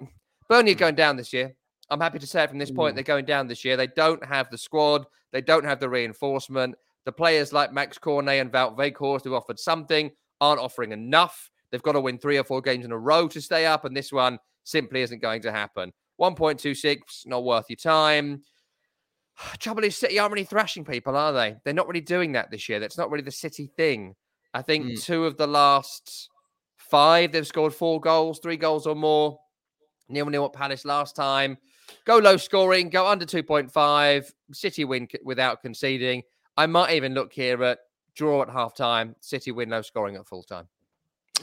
Burnley 0.49 0.73
are 0.73 0.77
going 0.77 0.95
down 0.95 1.19
this 1.19 1.35
year. 1.35 1.55
I'm 1.91 2.01
happy 2.01 2.21
to 2.21 2.27
say 2.27 2.45
it 2.45 2.49
from 2.49 2.59
this 2.59 2.71
point. 2.71 2.95
They're 2.95 3.05
going 3.05 3.27
down 3.27 3.49
this 3.49 3.67
year. 3.67 3.77
They 3.77 3.87
don't 3.89 4.25
have 4.25 4.49
the 4.51 4.57
squad. 4.57 5.05
They 5.33 5.43
don't 5.43 5.65
have 5.65 5.81
the 5.81 5.91
reinforcement. 5.91 6.75
The 7.09 7.13
players 7.13 7.55
like 7.55 7.73
Max 7.73 7.97
Cornet 7.97 8.39
and 8.39 8.53
Wout 8.53 8.77
Weghorst 8.77 9.25
who 9.25 9.35
offered 9.35 9.59
something 9.59 10.11
aren't 10.43 10.61
offering 10.61 10.93
enough. 10.93 11.51
They've 11.71 11.83
got 11.83 11.93
to 11.93 12.03
win 12.03 12.19
three 12.19 12.37
or 12.37 12.45
four 12.45 12.61
games 12.61 12.85
in 12.85 12.93
a 12.93 12.99
row 12.99 13.29
to 13.29 13.41
stay 13.41 13.65
up, 13.65 13.87
and 13.87 13.97
this 13.97 14.13
one 14.13 14.39
simply 14.65 15.01
isn't 15.01 15.23
going 15.23 15.41
to 15.41 15.51
happen. 15.51 15.95
1.26, 16.21 16.99
not 17.25 17.45
worth 17.45 17.65
your 17.71 17.79
time. 17.79 18.43
Trouble 19.59 19.85
is, 19.85 19.97
City 19.97 20.19
aren't 20.19 20.35
really 20.35 20.45
thrashing 20.45 20.85
people, 20.85 21.17
are 21.17 21.33
they? 21.33 21.57
They're 21.65 21.73
not 21.73 21.89
really 21.89 22.03
doing 22.03 22.33
that 22.33 22.51
this 22.51 22.69
year. 22.69 22.79
That's 22.79 22.99
not 22.99 23.11
really 23.11 23.25
the 23.25 23.31
City 23.31 23.73
thing. 23.75 24.15
I 24.53 24.61
think 24.61 24.85
mm. 24.85 25.03
two 25.03 25.25
of 25.25 25.39
the 25.39 25.47
last 25.47 26.29
five, 26.77 27.33
they've 27.33 27.47
scored 27.47 27.73
four 27.73 28.03
goals, 28.03 28.39
three 28.43 28.59
goals 28.59 28.87
or 28.87 28.95
more. 28.95 29.39
Nil 30.11 30.27
nil 30.27 30.45
at 30.45 30.53
Palace 30.53 30.85
last 30.85 31.17
time. 31.17 31.57
Go 32.05 32.19
low 32.19 32.37
scoring, 32.37 32.91
go 32.91 33.07
under 33.07 33.25
2.5. 33.25 34.31
City 34.53 34.85
win 34.85 35.09
without 35.25 35.63
conceding. 35.63 36.23
I 36.59 36.67
might 36.67 36.91
even 36.95 37.15
look 37.15 37.33
here 37.33 37.63
at 37.63 37.79
draw 38.17 38.43
at 38.43 38.51
half 38.51 38.75
time, 38.75 39.15
City 39.21 39.53
win 39.53 39.71
low 39.71 39.81
scoring 39.81 40.17
at 40.17 40.27
full 40.27 40.43
time. 40.43 40.67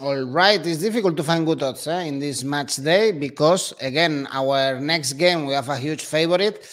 All 0.01 0.25
right, 0.25 0.59
it's 0.67 0.81
difficult 0.81 1.15
to 1.15 1.23
find 1.23 1.45
good 1.45 1.63
odds 1.63 1.87
eh, 1.87 2.01
in 2.01 2.19
this 2.19 2.43
match 2.43 2.75
day 2.75 3.13
because, 3.13 3.73
again, 3.79 4.27
our 4.33 4.77
next 4.81 5.13
game 5.13 5.45
we 5.45 5.53
have 5.53 5.69
a 5.69 5.77
huge 5.77 6.03
favorite. 6.03 6.67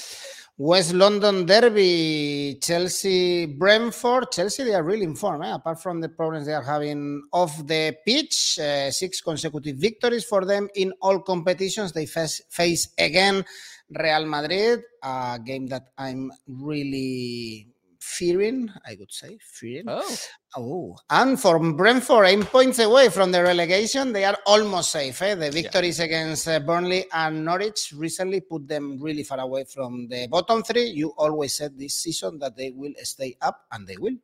West 0.58 0.92
London 0.92 1.46
Derby, 1.46 2.58
Chelsea, 2.61 3.46
Brentford. 3.46 4.32
Chelsea, 4.32 4.64
they 4.64 4.75
are 4.75 4.82
really 4.82 5.04
in 5.04 5.14
form, 5.14 5.42
eh? 5.42 5.54
apart 5.54 5.80
from 5.80 6.00
the 6.00 6.08
problems 6.08 6.46
they 6.46 6.52
are 6.52 6.64
having 6.64 7.22
off 7.32 7.64
the 7.64 7.96
pitch. 8.04 8.58
Uh, 8.58 8.90
six 8.90 9.20
consecutive 9.20 9.76
victories 9.76 10.25
for 10.25 10.44
them 10.44 10.68
in 10.75 10.92
all 11.00 11.20
competitions. 11.20 11.92
They 11.92 12.06
face, 12.06 12.42
face 12.50 12.88
again 12.99 13.44
Real 13.88 14.26
Madrid, 14.26 14.82
a 15.02 15.38
game 15.44 15.68
that 15.68 15.84
I'm 15.96 16.32
really 16.46 17.71
fearing, 18.02 18.68
I 18.85 18.97
would 18.99 19.12
say, 19.12 19.38
fearing. 19.40 19.85
Oh. 19.87 20.16
Oh, 20.54 20.97
and 21.09 21.40
from 21.40 21.76
Brentford, 21.76 22.26
eight 22.26 22.44
points 22.44 22.78
away 22.78 23.09
from 23.09 23.32
the 23.32 23.42
relegation, 23.42 24.12
they 24.12 24.25
are 24.25 24.37
almost 24.44 24.90
safe. 24.90 25.23
Eh? 25.23 25.35
The 25.35 25.50
victories 25.50 25.99
yeah. 25.99 26.04
against 26.06 26.47
uh, 26.47 26.59
Burnley 26.61 27.06
and 27.12 27.44
Norwich 27.44 27.94
recently 27.97 28.40
put 28.40 28.68
them 28.68 28.99
really 29.00 29.23
far 29.23 29.40
away 29.40 29.64
from 29.64 30.09
the 30.09 30.26
bottom 30.26 30.62
three. 30.62 30.87
You 30.87 31.14
always 31.16 31.54
said 31.54 31.78
this 31.78 31.94
season 31.94 32.38
that 32.40 32.56
they 32.56 32.71
will 32.71 32.92
stay 33.02 33.37
up, 33.40 33.64
and 33.71 33.87
they 33.87 33.97
will. 33.97 34.16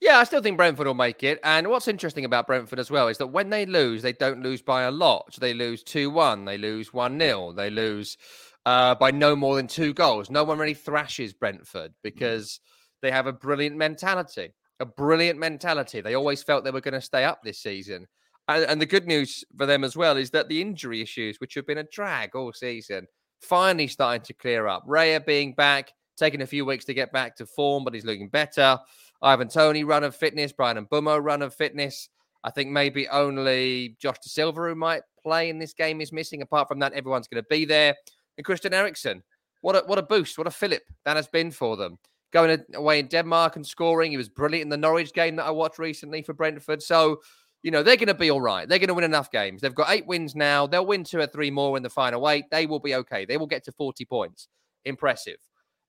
Yeah, 0.00 0.18
I 0.18 0.24
still 0.24 0.42
think 0.42 0.56
Brentford 0.56 0.86
will 0.86 0.94
make 0.94 1.24
it. 1.24 1.40
And 1.42 1.68
what's 1.68 1.88
interesting 1.88 2.24
about 2.24 2.46
Brentford 2.46 2.78
as 2.78 2.90
well 2.90 3.08
is 3.08 3.18
that 3.18 3.28
when 3.28 3.50
they 3.50 3.66
lose, 3.66 4.02
they 4.02 4.12
don't 4.12 4.42
lose 4.42 4.60
by 4.60 4.82
a 4.82 4.90
lot. 4.90 5.36
They 5.40 5.54
lose 5.54 5.82
2 5.82 6.10
1, 6.10 6.44
they 6.44 6.58
lose 6.58 6.92
1 6.92 7.18
0, 7.18 7.52
they 7.52 7.70
lose 7.70 8.18
uh, 8.64 8.94
by 8.94 9.10
no 9.10 9.34
more 9.34 9.56
than 9.56 9.66
two 9.66 9.92
goals. 9.94 10.30
No 10.30 10.44
one 10.44 10.58
really 10.58 10.74
thrashes 10.74 11.32
Brentford 11.32 11.94
because 12.02 12.60
they 13.02 13.10
have 13.10 13.26
a 13.26 13.32
brilliant 13.32 13.76
mentality. 13.76 14.54
A 14.80 14.86
brilliant 14.86 15.38
mentality. 15.38 16.00
They 16.00 16.14
always 16.14 16.42
felt 16.42 16.64
they 16.64 16.70
were 16.70 16.80
going 16.80 16.94
to 16.94 17.00
stay 17.00 17.24
up 17.24 17.42
this 17.42 17.60
season. 17.60 18.06
And, 18.48 18.64
and 18.64 18.80
the 18.80 18.86
good 18.86 19.06
news 19.06 19.44
for 19.56 19.66
them 19.66 19.84
as 19.84 19.96
well 19.96 20.16
is 20.16 20.30
that 20.30 20.48
the 20.48 20.60
injury 20.60 21.02
issues, 21.02 21.38
which 21.38 21.54
have 21.54 21.66
been 21.66 21.78
a 21.78 21.84
drag 21.84 22.34
all 22.34 22.52
season, 22.52 23.06
finally 23.40 23.86
starting 23.86 24.22
to 24.22 24.32
clear 24.32 24.66
up. 24.66 24.86
Raya 24.86 25.24
being 25.24 25.52
back, 25.54 25.92
taking 26.16 26.42
a 26.42 26.46
few 26.46 26.64
weeks 26.64 26.84
to 26.86 26.94
get 26.94 27.12
back 27.12 27.36
to 27.36 27.46
form, 27.46 27.84
but 27.84 27.94
he's 27.94 28.04
looking 28.04 28.28
better. 28.28 28.78
Ivan 29.20 29.48
Toney 29.48 29.84
run 29.84 30.04
of 30.04 30.16
fitness, 30.16 30.52
Bryan 30.52 30.78
and 30.78 30.88
Mbeumo 30.88 31.22
run 31.22 31.42
of 31.42 31.54
fitness. 31.54 32.08
I 32.44 32.50
think 32.50 32.70
maybe 32.70 33.08
only 33.08 33.96
Josh 34.00 34.18
Dasilva 34.26 34.68
who 34.68 34.74
might 34.74 35.02
play 35.22 35.48
in 35.48 35.58
this 35.58 35.74
game 35.74 36.00
is 36.00 36.12
missing. 36.12 36.42
Apart 36.42 36.66
from 36.66 36.80
that, 36.80 36.92
everyone's 36.92 37.28
going 37.28 37.42
to 37.42 37.48
be 37.48 37.64
there. 37.64 37.94
And 38.36 38.44
Christian 38.44 38.74
Eriksen, 38.74 39.22
what 39.60 39.76
a 39.76 39.84
what 39.86 39.98
a 39.98 40.02
boost, 40.02 40.38
what 40.38 40.48
a 40.48 40.50
fillip 40.50 40.82
that 41.04 41.16
has 41.16 41.28
been 41.28 41.52
for 41.52 41.76
them 41.76 41.98
going 42.32 42.62
away 42.74 42.98
in 42.98 43.06
Denmark 43.06 43.56
and 43.56 43.66
scoring. 43.66 44.10
He 44.10 44.16
was 44.16 44.28
brilliant 44.28 44.64
in 44.64 44.68
the 44.70 44.76
Norwich 44.76 45.12
game 45.12 45.36
that 45.36 45.44
I 45.44 45.50
watched 45.50 45.78
recently 45.78 46.22
for 46.22 46.32
Brentford. 46.32 46.82
So, 46.82 47.20
you 47.62 47.70
know, 47.70 47.82
they're 47.82 47.96
going 47.96 48.08
to 48.08 48.14
be 48.14 48.30
all 48.30 48.40
right. 48.40 48.68
They're 48.68 48.78
going 48.78 48.88
to 48.88 48.94
win 48.94 49.04
enough 49.04 49.30
games. 49.30 49.60
They've 49.60 49.74
got 49.74 49.90
eight 49.90 50.06
wins 50.06 50.34
now. 50.34 50.66
They'll 50.66 50.86
win 50.86 51.04
two 51.04 51.20
or 51.20 51.26
three 51.26 51.50
more 51.50 51.76
in 51.76 51.82
the 51.82 51.90
final 51.90 52.28
eight. 52.28 52.46
They 52.50 52.66
will 52.66 52.80
be 52.80 52.94
okay. 52.96 53.24
They 53.24 53.36
will 53.36 53.46
get 53.46 53.64
to 53.64 53.72
40 53.72 54.04
points. 54.06 54.48
Impressive. 54.84 55.36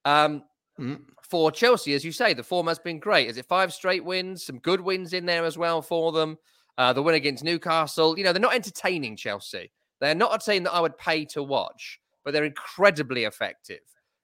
Um, 0.05 0.43
mm-hmm. 0.79 0.95
For 1.21 1.51
Chelsea, 1.51 1.93
as 1.93 2.03
you 2.03 2.11
say, 2.11 2.33
the 2.33 2.43
form 2.43 2.67
has 2.67 2.77
been 2.77 2.99
great. 2.99 3.29
Is 3.29 3.37
it 3.37 3.45
five 3.45 3.73
straight 3.73 4.03
wins? 4.03 4.45
Some 4.45 4.59
good 4.59 4.81
wins 4.81 5.13
in 5.13 5.25
there 5.25 5.45
as 5.45 5.57
well 5.57 5.81
for 5.81 6.11
them. 6.11 6.37
Uh, 6.77 6.91
the 6.91 7.01
win 7.01 7.15
against 7.15 7.43
Newcastle. 7.43 8.17
You 8.17 8.23
know, 8.23 8.33
they're 8.33 8.41
not 8.41 8.55
entertaining 8.55 9.15
Chelsea. 9.15 9.71
They're 10.01 10.13
not 10.13 10.35
a 10.35 10.45
team 10.45 10.63
that 10.63 10.73
I 10.73 10.81
would 10.81 10.97
pay 10.97 11.23
to 11.25 11.41
watch, 11.41 11.99
but 12.25 12.33
they're 12.33 12.43
incredibly 12.43 13.23
effective 13.23 13.79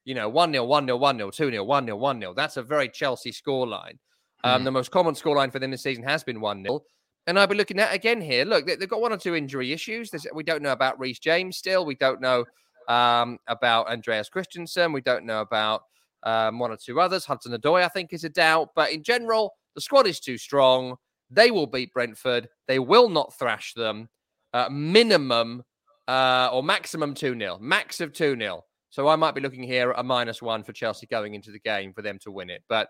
you 0.09 0.15
know, 0.15 0.27
1 0.27 0.53
0, 0.53 0.65
1 0.65 0.87
0, 0.87 0.97
1 0.97 1.17
0, 1.17 1.29
2 1.29 1.51
0, 1.51 1.63
1 1.63 1.85
0, 1.85 1.95
1 1.95 2.19
0. 2.19 2.33
That's 2.33 2.57
a 2.57 2.63
very 2.63 2.89
Chelsea 2.89 3.31
scoreline. 3.31 3.99
Um, 4.43 4.61
mm. 4.61 4.63
The 4.63 4.71
most 4.71 4.89
common 4.89 5.13
scoreline 5.13 5.51
for 5.51 5.59
them 5.59 5.69
this 5.69 5.83
season 5.83 6.03
has 6.03 6.23
been 6.23 6.41
1 6.41 6.63
0. 6.63 6.81
And 7.27 7.37
I'll 7.37 7.45
be 7.45 7.53
looking 7.53 7.77
at 7.77 7.93
again 7.93 8.19
here. 8.19 8.43
Look, 8.43 8.65
they've 8.65 8.89
got 8.89 9.01
one 9.01 9.13
or 9.13 9.17
two 9.17 9.35
injury 9.35 9.71
issues. 9.71 10.09
There's, 10.09 10.25
we 10.33 10.41
don't 10.41 10.63
know 10.63 10.71
about 10.71 10.99
Reece 10.99 11.19
James 11.19 11.57
still. 11.57 11.85
We 11.85 11.93
don't 11.93 12.21
know 12.21 12.43
um, 12.87 13.37
about 13.45 13.87
Andreas 13.87 14.29
Christensen. 14.29 14.93
We 14.93 15.01
don't 15.01 15.27
know 15.27 15.41
about 15.41 15.83
um, 16.23 16.57
one 16.57 16.71
or 16.71 16.77
two 16.83 16.99
others. 16.99 17.23
Hudson 17.25 17.51
Odoi, 17.51 17.83
I 17.83 17.87
think, 17.89 18.11
is 18.11 18.23
a 18.23 18.29
doubt. 18.29 18.69
But 18.75 18.91
in 18.91 19.03
general, 19.03 19.53
the 19.75 19.81
squad 19.81 20.07
is 20.07 20.19
too 20.19 20.39
strong. 20.39 20.95
They 21.29 21.51
will 21.51 21.67
beat 21.67 21.93
Brentford. 21.93 22.49
They 22.67 22.79
will 22.79 23.09
not 23.09 23.37
thrash 23.37 23.75
them. 23.75 24.09
Uh, 24.55 24.69
minimum 24.71 25.61
uh, 26.07 26.49
or 26.51 26.63
maximum 26.63 27.13
2 27.13 27.37
0. 27.37 27.59
Max 27.61 28.01
of 28.01 28.11
2 28.11 28.35
0. 28.39 28.63
So 28.89 29.07
I 29.07 29.15
might 29.15 29.35
be 29.35 29.41
looking 29.41 29.63
here 29.63 29.91
at 29.91 29.99
a 29.99 30.03
minus 30.03 30.41
one 30.41 30.63
for 30.63 30.73
Chelsea 30.73 31.07
going 31.07 31.35
into 31.35 31.51
the 31.51 31.59
game 31.59 31.93
for 31.93 32.01
them 32.01 32.17
to 32.23 32.31
win 32.31 32.49
it. 32.49 32.63
But 32.67 32.89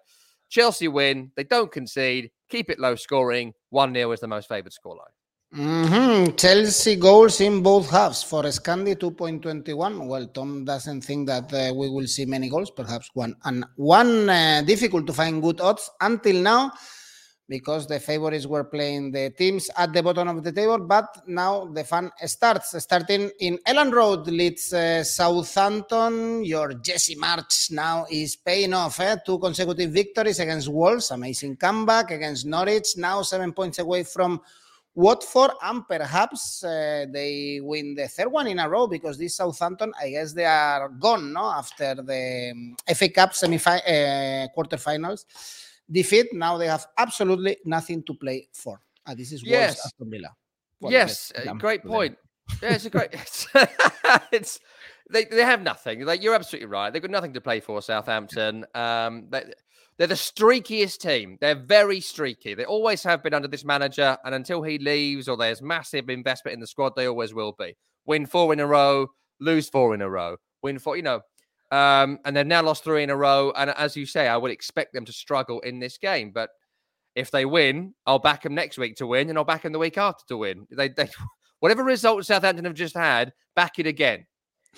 Chelsea 0.50 0.88
win. 0.88 1.32
They 1.36 1.44
don't 1.44 1.72
concede. 1.72 2.32
Keep 2.50 2.70
it 2.70 2.80
low 2.80 2.96
scoring. 2.96 3.54
1 3.70 3.94
0 3.94 4.12
is 4.12 4.20
the 4.20 4.28
most 4.28 4.50
favoured 4.50 4.74
scoreline. 4.74 5.14
Mm-hmm. 5.56 6.36
Chelsea 6.36 6.96
goals 6.96 7.42
in 7.42 7.64
both 7.64 7.90
halves 7.90 8.22
for 8.22 8.44
Scandi 8.44 8.96
2.21. 8.96 10.06
Well, 10.06 10.28
Tom 10.28 10.64
doesn't 10.64 11.02
think 11.02 11.28
that 11.28 11.52
uh, 11.52 11.74
we 11.74 11.90
will 11.90 12.06
see 12.06 12.26
many 12.26 12.50
goals, 12.50 12.70
perhaps 12.70 13.10
one. 13.14 13.36
And 13.46 13.66
one 13.76 14.30
uh, 14.30 14.62
difficult 14.66 15.08
to 15.08 15.14
find 15.14 15.42
good 15.42 15.60
odds 15.60 15.90
until 16.02 16.36
now 16.42 16.72
because 17.50 17.88
the 17.88 18.00
favorites 18.00 18.46
were 18.46 18.64
playing 18.64 19.12
the 19.12 19.32
teams 19.32 19.70
at 19.76 19.92
the 19.92 20.04
bottom 20.04 20.28
of 20.28 20.44
the 20.44 20.52
table. 20.52 20.78
But 20.78 21.24
now 21.28 21.66
the 21.66 21.84
fun 21.84 22.12
starts. 22.26 22.80
Starting 22.82 23.32
in 23.40 23.58
Elland 23.68 23.92
Road 23.92 24.28
Leeds 24.28 24.72
uh, 24.72 25.04
Southampton. 25.04 26.46
Your 26.46 26.74
Jesse 26.76 27.16
Marsch 27.16 27.72
now 27.72 28.06
is 28.10 28.36
paying 28.36 28.74
off. 28.74 29.00
Eh? 29.00 29.18
Two 29.26 29.40
consecutive 29.40 29.92
victories 29.92 30.40
against 30.40 30.68
Wolves. 30.68 31.10
Amazing 31.10 31.58
comeback 31.58 32.12
against 32.12 32.46
Norwich. 32.46 32.96
Now 32.96 33.24
seven 33.24 33.52
points 33.52 33.80
away 33.80 34.04
from 34.04 34.40
Watford, 34.94 35.52
and 35.64 35.88
perhaps 35.88 36.64
uh, 36.64 37.06
they 37.10 37.60
win 37.64 37.96
the 37.96 38.08
third 38.08 38.28
one 38.28 38.48
in 38.48 38.60
a 38.60 38.68
row 38.68 38.86
because 38.86 39.18
this 39.18 39.36
Southampton, 39.36 39.94
I 40.00 40.10
guess 40.10 40.34
they 40.34 40.46
are 40.46 40.90
gone 40.90 41.32
no 41.32 41.46
after 41.46 41.96
the 41.96 42.52
um, 42.52 42.76
FA 42.94 43.08
Cup 43.10 43.34
semi 43.34 43.56
uh, 43.56 44.48
quarterfinals 44.56 45.24
defeat. 45.92 46.28
Now 46.34 46.58
they 46.58 46.68
have 46.68 46.86
absolutely 46.98 47.58
nothing 47.66 48.04
to 48.04 48.14
play 48.14 48.48
for. 48.54 48.80
Uh, 49.06 49.16
this 49.16 49.32
is 49.32 49.44
yes. 49.44 49.86
Aston 49.86 50.10
Villa. 50.10 50.30
Well, 50.82 50.92
yes, 50.92 51.32
uh, 51.36 51.54
great 51.54 51.84
point. 51.84 52.18
yeah, 52.64 52.74
it's 52.74 52.86
a 52.86 52.90
great. 52.90 53.10
It's, 53.12 53.48
it's, 54.32 54.60
they 55.12 55.26
they 55.26 55.44
have 55.44 55.62
nothing. 55.62 56.06
Like 56.06 56.24
you're 56.24 56.36
absolutely 56.36 56.68
right. 56.68 56.92
They've 56.92 57.02
got 57.02 57.12
nothing 57.12 57.34
to 57.34 57.42
play 57.42 57.60
for. 57.60 57.82
Southampton. 57.82 58.66
Um, 58.74 59.28
they, 59.30 59.44
they're 59.98 60.08
the 60.08 60.16
streakiest 60.16 61.00
team. 61.00 61.38
They're 61.42 61.62
very 61.62 62.00
streaky. 62.00 62.54
They 62.54 62.64
always 62.64 63.04
have 63.04 63.22
been 63.22 63.34
under 63.34 63.50
this 63.50 63.66
manager, 63.66 64.18
and 64.24 64.34
until 64.34 64.64
he 64.64 64.78
leaves 64.78 65.28
or 65.28 65.36
there's 65.36 65.62
massive 65.62 66.10
investment 66.10 66.54
in 66.54 66.62
the 66.62 66.68
squad, 66.68 66.94
they 66.96 67.06
always 67.06 67.34
will 67.34 67.54
be. 67.60 67.76
Win 68.06 68.26
four 68.26 68.54
in 68.54 68.62
a 68.62 68.66
row, 68.66 69.08
lose 69.42 69.68
four 69.68 69.94
in 69.94 70.02
a 70.02 70.10
row. 70.10 70.38
Win 70.64 70.80
four, 70.80 70.96
you 70.96 71.04
know, 71.04 71.20
um, 71.72 72.20
and 72.26 72.36
they've 72.36 72.46
now 72.46 72.64
lost 72.64 72.84
three 72.84 73.04
in 73.04 73.10
a 73.10 73.16
row. 73.16 73.52
And 73.56 73.70
as 73.72 73.96
you 73.96 74.06
say, 74.06 74.28
I 74.28 74.38
would 74.38 74.52
expect 74.52 74.94
them 74.94 75.06
to 75.06 75.14
struggle 75.14 75.60
in 75.62 75.80
this 75.80 75.98
game. 75.98 76.32
But 76.32 76.50
if 77.16 77.32
they 77.32 77.46
win, 77.46 77.94
I'll 78.06 78.20
back 78.20 78.44
them 78.44 78.56
next 78.56 78.78
week 78.78 78.96
to 78.98 79.08
win, 79.08 79.30
and 79.30 79.38
I'll 79.38 79.44
back 79.44 79.64
them 79.64 79.74
the 79.74 79.80
week 79.80 79.98
after 79.98 80.24
to 80.28 80.38
win. 80.38 80.68
They, 80.72 80.90
they 80.90 81.10
whatever 81.60 81.84
result 81.84 82.26
Southampton 82.26 82.66
have 82.66 82.74
just 82.74 82.96
had, 82.96 83.34
back 83.56 83.80
it 83.80 83.88
again. 83.88 84.26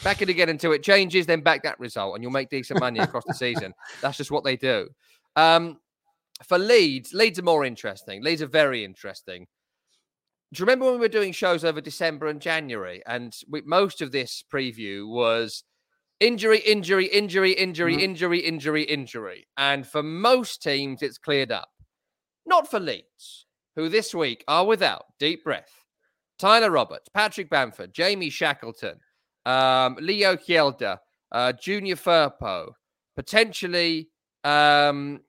Back 0.04 0.22
it 0.22 0.30
again 0.30 0.50
until 0.50 0.72
it 0.72 0.84
changes, 0.84 1.26
then 1.26 1.42
back 1.42 1.64
that 1.64 1.80
result, 1.80 2.16
and 2.16 2.24
you'll 2.24 2.32
make 2.32 2.50
decent 2.50 2.80
money 2.80 3.00
across 3.00 3.26
the 3.26 3.34
season. 3.34 3.74
That's 4.02 4.18
just 4.18 4.32
what 4.32 4.44
they 4.44 4.56
do. 4.56 4.88
Um, 5.36 5.80
for 6.48 6.58
Leeds, 6.58 7.14
Leeds 7.14 7.40
are 7.40 7.44
more 7.44 7.66
interesting. 7.66 8.24
Leeds 8.24 8.42
are 8.42 8.48
very 8.48 8.84
interesting. 8.84 9.48
Do 10.54 10.60
you 10.60 10.66
remember 10.66 10.86
when 10.86 10.96
we 10.96 11.00
were 11.00 11.08
doing 11.08 11.32
shows 11.34 11.64
over 11.64 11.82
December 11.82 12.28
and 12.28 12.42
January? 12.42 13.02
And 13.06 13.34
we, 13.50 13.62
most 13.62 14.02
of 14.02 14.12
this 14.12 14.44
preview 14.52 15.08
was 15.08 15.64
injury, 16.22 16.60
injury, 16.60 17.08
injury, 17.08 17.52
injury, 17.52 17.94
mm-hmm. 17.96 18.02
injury, 18.02 18.40
injury, 18.40 18.84
injury. 18.84 19.48
And 19.58 19.86
for 19.86 20.02
most 20.02 20.62
teams, 20.64 21.02
it's 21.02 21.18
cleared 21.18 21.52
up. 21.52 21.70
Not 22.46 22.70
for 22.70 22.80
Leeds, 22.80 23.48
who 23.76 23.90
this 23.90 24.16
week 24.16 24.46
are 24.48 24.66
without 24.66 25.04
deep 25.20 25.44
breath. 25.44 25.72
Tyler 26.40 26.72
Roberts, 26.72 27.10
Patrick 27.14 27.50
Bamford, 27.50 27.94
Jamie 27.94 28.30
Shackleton, 28.30 29.00
um, 29.46 29.98
Leo 30.00 30.36
Hjelde, 30.36 30.98
uh, 31.32 31.54
Junior 31.54 31.96
Firpo, 31.96 32.72
potentially 33.16 34.10
um, 34.44 35.22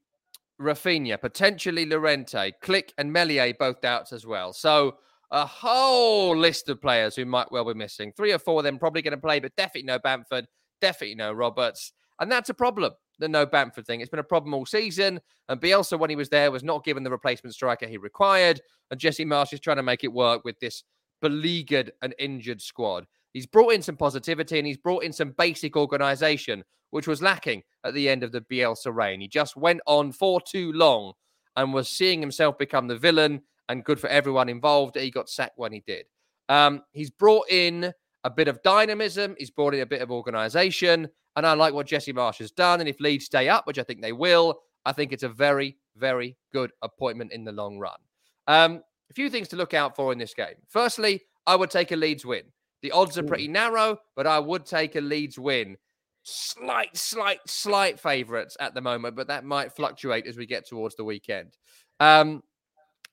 Raphinha, 0.60 1.20
potentially 1.20 1.84
Llorente, 1.86 2.52
Klich 2.62 2.90
and 2.98 3.12
Meslier 3.12 3.54
both 3.58 3.80
doubts 3.80 4.12
as 4.12 4.26
well. 4.26 4.52
So 4.52 4.96
a 5.30 5.46
whole 5.46 6.36
list 6.36 6.68
of 6.68 6.80
players 6.80 7.16
who 7.16 7.24
might 7.24 7.50
well 7.50 7.64
be 7.64 7.74
missing. 7.74 8.12
Three 8.16 8.32
or 8.32 8.38
four 8.38 8.60
of 8.60 8.64
them 8.64 8.78
probably 8.78 9.02
going 9.02 9.12
to 9.12 9.20
play, 9.20 9.40
but 9.40 9.56
definitely 9.56 9.86
no 9.86 9.98
Bamford, 9.98 10.46
definitely 10.82 11.14
no 11.14 11.32
Roberts. 11.32 11.94
And 12.20 12.30
that's 12.30 12.50
a 12.50 12.54
problem, 12.54 12.92
the 13.18 13.28
no 13.28 13.46
Bamford 13.46 13.86
thing. 13.86 14.00
It's 14.00 14.10
been 14.10 14.20
a 14.20 14.24
problem 14.24 14.52
all 14.52 14.66
season. 14.66 15.20
And 15.48 15.60
Bielsa, 15.60 15.98
when 15.98 16.10
he 16.10 16.16
was 16.16 16.28
there, 16.28 16.50
was 16.50 16.62
not 16.62 16.84
given 16.84 17.02
the 17.02 17.10
replacement 17.10 17.54
striker 17.54 17.86
he 17.86 17.96
required. 17.96 18.60
And 18.90 19.00
Jesse 19.00 19.24
Marsch 19.24 19.54
is 19.54 19.60
trying 19.60 19.78
to 19.78 19.82
make 19.82 20.04
it 20.04 20.12
work 20.12 20.44
with 20.44 20.58
this 20.60 20.84
beleaguered 21.22 21.92
and 22.02 22.14
injured 22.18 22.60
squad. 22.60 23.06
He's 23.32 23.46
brought 23.46 23.72
in 23.72 23.80
some 23.80 23.96
positivity 23.96 24.58
and 24.58 24.66
he's 24.66 24.76
brought 24.76 25.04
in 25.04 25.12
some 25.12 25.34
basic 25.38 25.76
organisation, 25.76 26.62
which 26.90 27.06
was 27.06 27.22
lacking 27.22 27.62
at 27.84 27.94
the 27.94 28.08
end 28.08 28.22
of 28.22 28.32
the 28.32 28.42
Bielsa 28.42 28.94
reign. 28.94 29.20
He 29.20 29.28
just 29.28 29.56
went 29.56 29.80
on 29.86 30.12
for 30.12 30.40
too 30.40 30.72
long 30.72 31.14
and 31.56 31.72
was 31.72 31.88
seeing 31.88 32.20
himself 32.20 32.58
become 32.58 32.88
the 32.88 32.98
villain 32.98 33.40
and 33.68 33.84
good 33.84 33.98
for 33.98 34.08
everyone 34.08 34.48
involved. 34.48 34.96
He 34.96 35.10
got 35.10 35.30
sacked 35.30 35.58
when 35.58 35.72
he 35.72 35.82
did. 35.86 36.04
Um, 36.48 36.82
he's 36.92 37.10
brought 37.10 37.50
in 37.50 37.92
a 38.24 38.30
bit 38.30 38.48
of 38.48 38.62
dynamism. 38.62 39.34
He's 39.38 39.50
brought 39.50 39.74
in 39.74 39.80
a 39.80 39.86
bit 39.86 40.02
of 40.02 40.10
organisation, 40.10 41.08
and 41.36 41.46
I 41.46 41.54
like 41.54 41.74
what 41.74 41.86
Jesse 41.86 42.12
Marsch 42.12 42.38
has 42.38 42.50
done. 42.50 42.80
And 42.80 42.88
if 42.88 43.00
Leeds 43.00 43.26
stay 43.26 43.48
up, 43.48 43.66
which 43.66 43.78
I 43.78 43.82
think 43.82 44.00
they 44.00 44.12
will, 44.12 44.60
I 44.84 44.92
think 44.92 45.12
it's 45.12 45.22
a 45.22 45.28
very, 45.28 45.76
very 45.96 46.36
good 46.52 46.72
appointment 46.82 47.32
in 47.32 47.44
the 47.44 47.52
long 47.52 47.78
run. 47.78 47.98
Um, 48.46 48.82
a 49.10 49.14
few 49.14 49.30
things 49.30 49.48
to 49.48 49.56
look 49.56 49.74
out 49.74 49.94
for 49.94 50.12
in 50.12 50.18
this 50.18 50.34
game. 50.34 50.54
Firstly, 50.68 51.22
I 51.46 51.56
would 51.56 51.70
take 51.70 51.92
a 51.92 51.96
Leeds 51.96 52.24
win. 52.24 52.44
The 52.82 52.92
odds 52.92 53.16
are 53.18 53.22
pretty 53.22 53.46
narrow, 53.46 53.98
but 54.16 54.26
I 54.26 54.38
would 54.38 54.66
take 54.66 54.96
a 54.96 55.00
Leeds 55.00 55.38
win. 55.38 55.76
Slight, 56.24 56.96
slight, 56.96 57.40
slight 57.46 57.98
favourites 57.98 58.56
at 58.60 58.74
the 58.74 58.80
moment, 58.80 59.16
but 59.16 59.28
that 59.28 59.44
might 59.44 59.72
fluctuate 59.72 60.26
as 60.26 60.36
we 60.36 60.46
get 60.46 60.66
towards 60.66 60.96
the 60.96 61.04
weekend. 61.04 61.56
Um, 62.00 62.42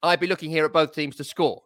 I'd 0.02 0.20
be 0.20 0.28
looking 0.28 0.50
here 0.50 0.66
at 0.66 0.74
both 0.74 0.94
teams 0.94 1.16
to 1.18 1.24
score. 1.24 1.62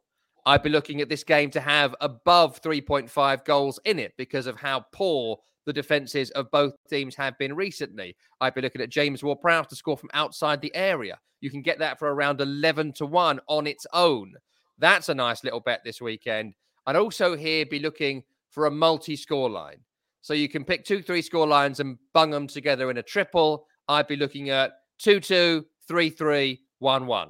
I'd 0.45 0.63
be 0.63 0.69
looking 0.69 0.99
at 0.99 1.09
this 1.09 1.23
game 1.23 1.49
to 1.51 1.61
have 1.61 1.95
above 2.01 2.61
3.5 2.61 3.45
goals 3.45 3.79
in 3.85 3.97
it 3.97 4.13
because 4.17 4.45
of 4.45 4.59
how 4.59 4.85
poor 4.91 5.37
the 5.65 5.71
defenses 5.71 6.31
of 6.31 6.51
both 6.51 6.73
teams 6.89 7.15
have 7.15 7.37
been 7.37 7.55
recently. 7.55 8.17
I'd 8.41 8.53
be 8.53 8.61
looking 8.61 8.81
at 8.81 8.89
James 8.89 9.23
Ward 9.23 9.39
Prowse 9.39 9.67
to 9.67 9.75
score 9.75 9.97
from 9.97 10.09
outside 10.13 10.59
the 10.61 10.75
area. 10.75 11.17
You 11.39 11.49
can 11.49 11.61
get 11.61 11.79
that 11.79 11.97
for 11.97 12.13
around 12.13 12.41
11 12.41 12.93
to 12.93 13.05
1 13.05 13.39
on 13.47 13.67
its 13.67 13.87
own. 13.93 14.33
That's 14.77 15.07
a 15.07 15.15
nice 15.15 15.43
little 15.45 15.61
bet 15.61 15.81
this 15.85 16.01
weekend. 16.01 16.55
I'd 16.85 16.97
also 16.97 17.37
here 17.37 17.65
be 17.65 17.79
looking 17.79 18.23
for 18.49 18.65
a 18.65 18.71
multi 18.71 19.15
score 19.15 19.49
line. 19.49 19.79
So 20.21 20.33
you 20.33 20.49
can 20.49 20.65
pick 20.65 20.83
two, 20.83 21.01
three 21.01 21.21
score 21.21 21.47
lines 21.47 21.79
and 21.79 21.97
bung 22.13 22.31
them 22.31 22.47
together 22.47 22.91
in 22.91 22.97
a 22.97 23.03
triple. 23.03 23.65
I'd 23.87 24.07
be 24.07 24.15
looking 24.17 24.49
at 24.49 24.73
2 24.99 25.21
2, 25.21 25.65
3 25.87 26.09
3, 26.09 26.61
1 26.79 27.07
1 27.07 27.29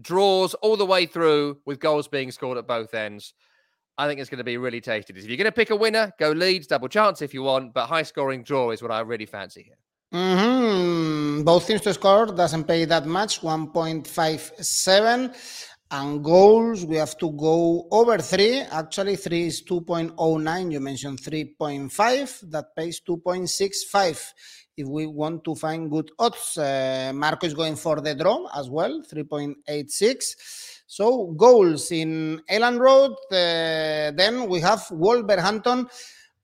draws 0.00 0.54
all 0.54 0.76
the 0.76 0.86
way 0.86 1.06
through 1.06 1.58
with 1.66 1.80
goals 1.80 2.08
being 2.08 2.30
scored 2.30 2.58
at 2.58 2.66
both 2.66 2.94
ends. 2.94 3.34
I 3.96 4.06
think 4.06 4.20
it's 4.20 4.30
going 4.30 4.38
to 4.38 4.44
be 4.44 4.56
really 4.56 4.80
tasty. 4.80 5.12
If 5.12 5.26
you're 5.26 5.36
going 5.36 5.46
to 5.46 5.52
pick 5.52 5.70
a 5.70 5.76
winner, 5.76 6.12
go 6.18 6.30
Leeds, 6.30 6.68
double 6.68 6.88
chance 6.88 7.20
if 7.20 7.34
you 7.34 7.42
want, 7.42 7.74
but 7.74 7.86
high 7.86 8.04
scoring 8.04 8.44
draw 8.44 8.70
is 8.70 8.80
what 8.80 8.92
I 8.92 9.00
really 9.00 9.26
fancy 9.26 9.62
here. 9.64 9.78
Mm-hmm. 10.14 11.42
Both 11.42 11.66
teams 11.66 11.80
to 11.82 11.92
score 11.94 12.26
doesn't 12.26 12.64
pay 12.64 12.84
that 12.84 13.06
much, 13.06 13.40
1.57. 13.40 15.34
And 15.90 16.22
goals, 16.22 16.84
we 16.84 16.96
have 16.96 17.16
to 17.18 17.32
go 17.32 17.88
over 17.90 18.18
three. 18.18 18.60
Actually, 18.60 19.16
three 19.16 19.46
is 19.46 19.62
2.09. 19.62 20.72
You 20.72 20.80
mentioned 20.80 21.18
3.5. 21.20 22.50
That 22.50 22.76
pays 22.76 23.00
2.65 23.00 24.32
if 24.78 24.86
we 24.86 25.06
want 25.06 25.44
to 25.44 25.54
find 25.54 25.90
good 25.90 26.10
odds. 26.18 26.56
Uh, 26.56 27.12
Marco 27.14 27.46
is 27.46 27.54
going 27.54 27.76
for 27.76 28.00
the 28.00 28.14
draw 28.14 28.46
as 28.56 28.70
well, 28.70 29.02
3.86. 29.02 30.82
So 30.86 31.26
goals 31.36 31.90
in 31.90 32.40
Elland 32.48 32.78
Road. 32.78 33.12
Uh, 33.30 34.12
then 34.16 34.48
we 34.48 34.60
have 34.60 34.90
Wolverhampton. 34.90 35.88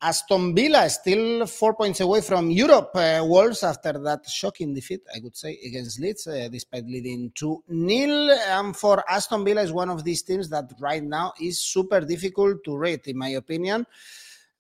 Aston 0.03 0.55
Villa 0.55 0.91
still 0.91 1.47
four 1.47 1.75
points 1.75 2.01
away 2.01 2.21
from 2.21 2.51
Europe. 2.51 2.91
Uh, 2.95 3.23
Wolves 3.25 3.63
after 3.63 3.93
that 4.01 4.29
shocking 4.29 4.75
defeat, 4.75 5.01
I 5.15 5.21
would 5.23 5.35
say, 5.35 5.59
against 5.65 5.99
Leeds, 5.99 6.27
uh, 6.27 6.49
despite 6.53 6.85
leading 6.85 7.33
2 7.35 7.65
nil. 7.69 8.31
And 8.33 8.77
for 8.77 9.03
Aston 9.09 9.47
Villa 9.47 9.63
is 9.63 9.73
one 9.73 9.89
of 9.89 10.05
these 10.05 10.23
teams 10.23 10.51
that 10.51 10.71
right 10.79 11.03
now 11.03 11.33
is 11.41 11.59
super 11.59 12.01
difficult 12.01 12.63
to 12.65 12.77
rate, 12.77 13.07
in 13.07 13.17
my 13.17 13.31
opinion. 13.31 13.87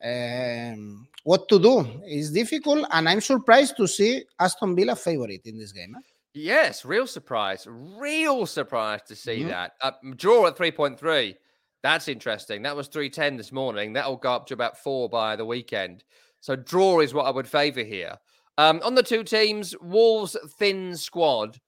Um, 0.02 1.08
what 1.24 1.48
to 1.48 1.58
do 1.58 2.02
is 2.06 2.30
difficult, 2.30 2.86
and 2.92 3.08
I'm 3.08 3.20
surprised 3.20 3.76
to 3.78 3.88
see 3.88 4.24
Aston 4.38 4.76
Villa 4.76 4.94
favorite 4.94 5.46
in 5.46 5.58
this 5.58 5.72
game. 5.72 5.96
Yes, 6.34 6.84
real 6.84 7.06
surprise, 7.06 7.66
real 7.68 8.46
surprise 8.46 9.00
to 9.08 9.16
see 9.16 9.40
mm-hmm. 9.40 9.48
that 9.48 9.72
uh, 9.80 9.92
draw 10.16 10.46
at 10.46 10.56
three 10.56 10.70
point 10.70 10.98
three. 10.98 11.36
That's 11.82 12.08
interesting. 12.08 12.62
That 12.62 12.76
was 12.76 12.88
three 12.88 13.10
ten 13.10 13.36
this 13.36 13.52
morning. 13.52 13.92
That'll 13.92 14.16
go 14.16 14.32
up 14.32 14.46
to 14.48 14.54
about 14.54 14.78
four 14.78 15.08
by 15.08 15.36
the 15.36 15.44
weekend. 15.44 16.04
So 16.40 16.56
draw 16.56 17.00
is 17.00 17.14
what 17.14 17.26
I 17.26 17.30
would 17.30 17.48
favour 17.48 17.82
here. 17.82 18.16
Um, 18.58 18.80
on 18.84 18.94
the 18.94 19.02
two 19.02 19.24
teams, 19.24 19.74
Wolves' 19.80 20.36
thin 20.58 20.96
squad 20.96 21.58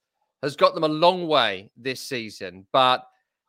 has 0.43 0.55
got 0.55 0.75
them 0.75 0.85
a 0.85 0.89
long 0.89 1.27
way 1.27 1.71
this 1.77 2.01
season, 2.01 2.67
but 2.73 3.07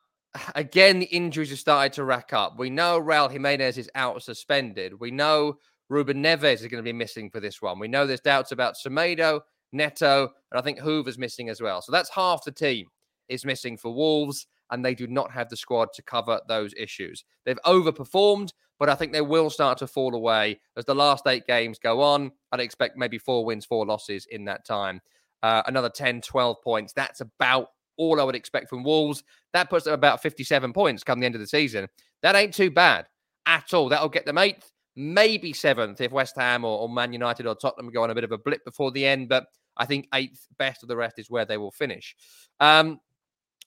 again, 0.56 1.00
the 1.00 1.06
injuries 1.06 1.50
have 1.50 1.60
started 1.60 1.93
to 1.93 2.06
rack 2.06 2.32
up. 2.32 2.58
We 2.58 2.70
know 2.70 3.02
Raul 3.02 3.32
Jimenez 3.32 3.78
is 3.78 3.89
out 3.96 4.24
suspended. 4.24 5.00
We 5.00 5.12
know 5.12 5.58
Ruben 5.89 6.21
Neves 6.21 6.56
is 6.56 6.67
going 6.67 6.84
to 6.84 6.84
be 6.84 6.93
missing 6.93 7.30
for 7.30 7.39
this 7.39 7.62
one. 7.62 7.80
We 7.80 7.88
know 7.88 8.06
there's 8.06 8.19
doubts 8.19 8.52
about 8.52 8.76
Semedo, 8.76 9.41
Neto, 9.71 10.32
and 10.52 10.60
I 10.60 10.62
think 10.62 10.80
Hoever's 10.80 11.17
missing 11.17 11.50
as 11.50 11.62
well. 11.62 11.82
So 11.82 11.91
that's 11.91 12.10
half 12.10 12.43
the 12.43 12.52
team 12.52 12.88
is 13.30 13.45
missing 13.45 13.78
for 13.78 13.93
Wolves, 13.93 14.47
and 14.71 14.84
they 14.84 14.95
do 14.95 15.08
not 15.08 15.32
have 15.32 15.50
the 15.50 15.58
squad 15.58 15.93
to 15.93 16.02
cover 16.02 16.41
those 16.47 16.73
issues. 16.78 17.23
They've 17.45 17.60
overperformed, 17.65 18.52
but 18.80 18.89
I 18.89 18.95
think 18.95 19.13
they 19.13 19.21
will 19.21 19.50
start 19.50 19.78
to 19.80 19.88
fall 19.88 20.13
away 20.13 20.60
as 20.76 20.86
the 20.86 20.95
last 20.95 21.26
eight 21.28 21.47
games 21.47 21.80
go 21.80 22.02
on. 22.02 22.32
I'd 22.52 22.60
expect 22.60 22.97
maybe 22.97 23.17
four 23.17 23.45
wins, 23.45 23.65
four 23.65 23.86
losses 23.86 24.28
in 24.30 24.45
that 24.45 24.65
time. 24.65 25.02
Uh, 25.43 25.63
another 25.67 25.89
10, 25.89 26.21
12 26.21 26.62
points. 26.62 26.93
That's 26.93 27.21
about 27.21 27.69
all 27.97 28.19
I 28.19 28.23
would 28.23 28.36
expect 28.36 28.69
from 28.69 28.84
Wolves. 28.84 29.23
That 29.54 29.69
puts 29.69 29.86
them 29.86 29.93
about 29.93 30.21
57 30.21 30.73
points 30.73 31.04
come 31.04 31.19
the 31.19 31.26
end 31.26 31.36
of 31.36 31.41
the 31.41 31.47
season. 31.47 31.88
That 32.21 32.36
ain't 32.36 32.54
too 32.54 32.71
bad 32.71 33.08
at 33.45 33.73
all. 33.73 33.89
That'll 33.89 34.10
get 34.10 34.26
them 34.26 34.38
eighth, 34.38 34.71
maybe 34.98 35.54
seventh 35.54 36.02
if 36.02 36.12
West 36.12 36.36
Ham 36.36 36.66
or, 36.66 36.80
or 36.80 36.90
Man 36.90 37.14
United 37.14 37.46
or 37.46 37.56
Tottenham 37.56 37.92
go 37.92 38.04
on 38.04 38.10
a 38.10 38.16
bit 38.16 38.24
of 38.24 38.32
a 38.32 38.38
blip 38.38 38.66
before 38.66 38.92
the 38.92 39.06
end. 39.06 39.30
But 39.30 39.46
I 39.78 39.86
think 39.86 40.08
eighth, 40.14 40.48
best 40.58 40.82
of 40.82 40.90
the 40.90 40.98
rest 40.98 41.20
is 41.20 41.30
where 41.30 41.46
they 41.46 41.58
will 41.58 41.72
finish. 41.72 42.16
Um, 42.60 43.00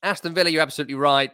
Aston 0.02 0.34
Villa, 0.34 0.50
you're 0.50 0.60
absolutely 0.60 0.96
right. 0.96 1.30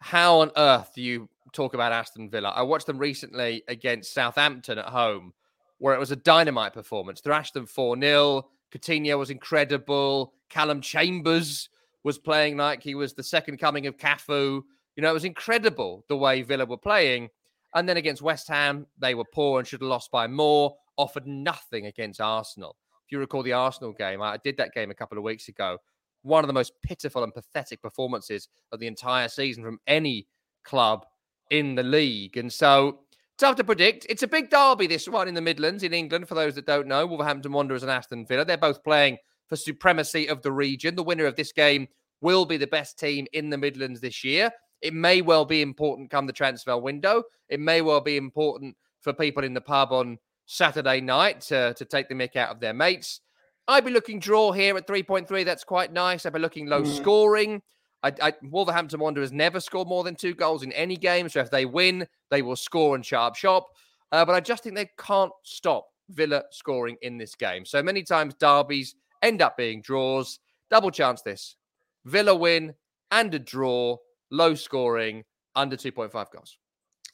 How 0.00 0.40
on 0.40 0.50
earth 0.56 0.90
do 0.94 1.00
you 1.00 1.28
talk 1.52 1.74
about 1.74 1.92
Aston 1.92 2.28
Villa? 2.28 2.48
I 2.50 2.62
watched 2.62 2.86
them 2.86 2.98
recently 2.98 3.62
against 3.68 4.12
Southampton 4.12 4.78
at 4.78 4.86
home, 4.86 5.32
where 5.78 5.94
it 5.94 6.00
was 6.00 6.10
a 6.10 6.16
dynamite 6.16 6.74
performance. 6.74 7.20
Thrashed 7.20 7.54
them 7.54 7.66
4 7.66 7.98
0. 8.00 8.48
Coutinho 8.72 9.16
was 9.16 9.30
incredible. 9.30 10.34
Callum 10.50 10.80
Chambers 10.80 11.68
was 12.02 12.18
playing 12.18 12.56
like 12.56 12.82
he 12.82 12.94
was 12.94 13.14
the 13.14 13.22
second 13.22 13.58
coming 13.58 13.86
of 13.86 13.96
Cafu. 13.96 14.62
You 14.96 15.02
know, 15.02 15.10
it 15.10 15.14
was 15.14 15.24
incredible 15.24 16.04
the 16.08 16.16
way 16.16 16.42
Villa 16.42 16.64
were 16.64 16.76
playing. 16.76 17.30
And 17.76 17.86
then 17.86 17.98
against 17.98 18.22
West 18.22 18.48
Ham, 18.48 18.86
they 18.98 19.14
were 19.14 19.26
poor 19.34 19.58
and 19.58 19.68
should 19.68 19.82
have 19.82 19.88
lost 19.88 20.10
by 20.10 20.26
more, 20.26 20.74
offered 20.96 21.26
nothing 21.26 21.86
against 21.86 22.22
Arsenal. 22.22 22.74
If 23.04 23.12
you 23.12 23.18
recall 23.18 23.42
the 23.42 23.52
Arsenal 23.52 23.92
game, 23.92 24.22
I 24.22 24.38
did 24.38 24.56
that 24.56 24.72
game 24.72 24.90
a 24.90 24.94
couple 24.94 25.18
of 25.18 25.24
weeks 25.24 25.48
ago. 25.48 25.76
One 26.22 26.42
of 26.42 26.48
the 26.48 26.54
most 26.54 26.72
pitiful 26.82 27.22
and 27.22 27.34
pathetic 27.34 27.82
performances 27.82 28.48
of 28.72 28.80
the 28.80 28.86
entire 28.86 29.28
season 29.28 29.62
from 29.62 29.78
any 29.86 30.26
club 30.64 31.04
in 31.50 31.74
the 31.74 31.82
league. 31.82 32.38
And 32.38 32.50
so 32.50 33.00
tough 33.36 33.56
to 33.56 33.64
predict. 33.64 34.06
It's 34.08 34.22
a 34.22 34.26
big 34.26 34.48
derby, 34.48 34.86
this 34.86 35.06
one 35.06 35.28
in 35.28 35.34
the 35.34 35.42
Midlands 35.42 35.82
in 35.82 35.92
England, 35.92 36.28
for 36.28 36.34
those 36.34 36.54
that 36.54 36.66
don't 36.66 36.88
know. 36.88 37.06
Wolverhampton 37.06 37.52
Wanderers 37.52 37.82
and 37.82 37.92
Aston 37.92 38.24
Villa. 38.26 38.46
They're 38.46 38.56
both 38.56 38.82
playing 38.82 39.18
for 39.48 39.56
supremacy 39.56 40.28
of 40.28 40.40
the 40.40 40.50
region. 40.50 40.96
The 40.96 41.02
winner 41.02 41.26
of 41.26 41.36
this 41.36 41.52
game 41.52 41.88
will 42.22 42.46
be 42.46 42.56
the 42.56 42.66
best 42.66 42.98
team 42.98 43.26
in 43.34 43.50
the 43.50 43.58
Midlands 43.58 44.00
this 44.00 44.24
year. 44.24 44.50
It 44.82 44.94
may 44.94 45.22
well 45.22 45.44
be 45.44 45.62
important 45.62 46.10
come 46.10 46.26
the 46.26 46.32
transfer 46.32 46.76
window. 46.76 47.24
It 47.48 47.60
may 47.60 47.80
well 47.82 48.00
be 48.00 48.16
important 48.16 48.76
for 49.00 49.12
people 49.12 49.44
in 49.44 49.54
the 49.54 49.60
pub 49.60 49.92
on 49.92 50.18
Saturday 50.46 51.00
night 51.00 51.40
to, 51.42 51.74
to 51.74 51.84
take 51.84 52.08
the 52.08 52.14
mick 52.14 52.36
out 52.36 52.50
of 52.50 52.60
their 52.60 52.74
mates. 52.74 53.20
I'd 53.68 53.84
be 53.84 53.90
looking 53.90 54.20
draw 54.20 54.52
here 54.52 54.76
at 54.76 54.86
3.3. 54.86 55.44
That's 55.44 55.64
quite 55.64 55.92
nice. 55.92 56.24
I'd 56.24 56.32
be 56.32 56.38
looking 56.38 56.66
low 56.66 56.82
mm. 56.82 56.96
scoring. 56.96 57.62
I, 58.02 58.12
I, 58.22 58.32
Wolverhampton 58.42 59.00
Wanderers 59.00 59.32
never 59.32 59.58
score 59.58 59.84
more 59.84 60.04
than 60.04 60.14
two 60.14 60.34
goals 60.34 60.62
in 60.62 60.72
any 60.72 60.96
game. 60.96 61.28
So 61.28 61.40
if 61.40 61.50
they 61.50 61.66
win, 61.66 62.06
they 62.30 62.42
will 62.42 62.56
score 62.56 62.94
and 62.94 63.04
sharp 63.04 63.34
shop. 63.34 63.66
Uh, 64.12 64.24
but 64.24 64.34
I 64.34 64.40
just 64.40 64.62
think 64.62 64.76
they 64.76 64.90
can't 64.98 65.32
stop 65.42 65.88
Villa 66.10 66.44
scoring 66.52 66.96
in 67.02 67.18
this 67.18 67.34
game. 67.34 67.64
So 67.64 67.82
many 67.82 68.04
times 68.04 68.34
derbies 68.34 68.94
end 69.22 69.42
up 69.42 69.56
being 69.56 69.82
draws. 69.82 70.38
Double 70.70 70.90
chance 70.90 71.22
this. 71.22 71.56
Villa 72.04 72.34
win 72.34 72.74
and 73.10 73.34
a 73.34 73.38
draw, 73.38 73.96
low 74.30 74.54
scoring, 74.54 75.24
under 75.54 75.76
2.5 75.76 76.30
goals. 76.30 76.58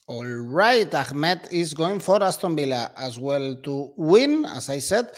All 0.09 0.25
right, 0.27 0.93
Ahmed 0.93 1.49
is 1.51 1.75
going 1.75 2.01
for 2.01 2.23
Aston 2.23 2.57
Villa 2.57 2.91
as 2.97 3.19
well 3.19 3.55
to 3.63 3.93
win, 3.97 4.45
as 4.45 4.69
I 4.69 4.79
said. 4.81 5.13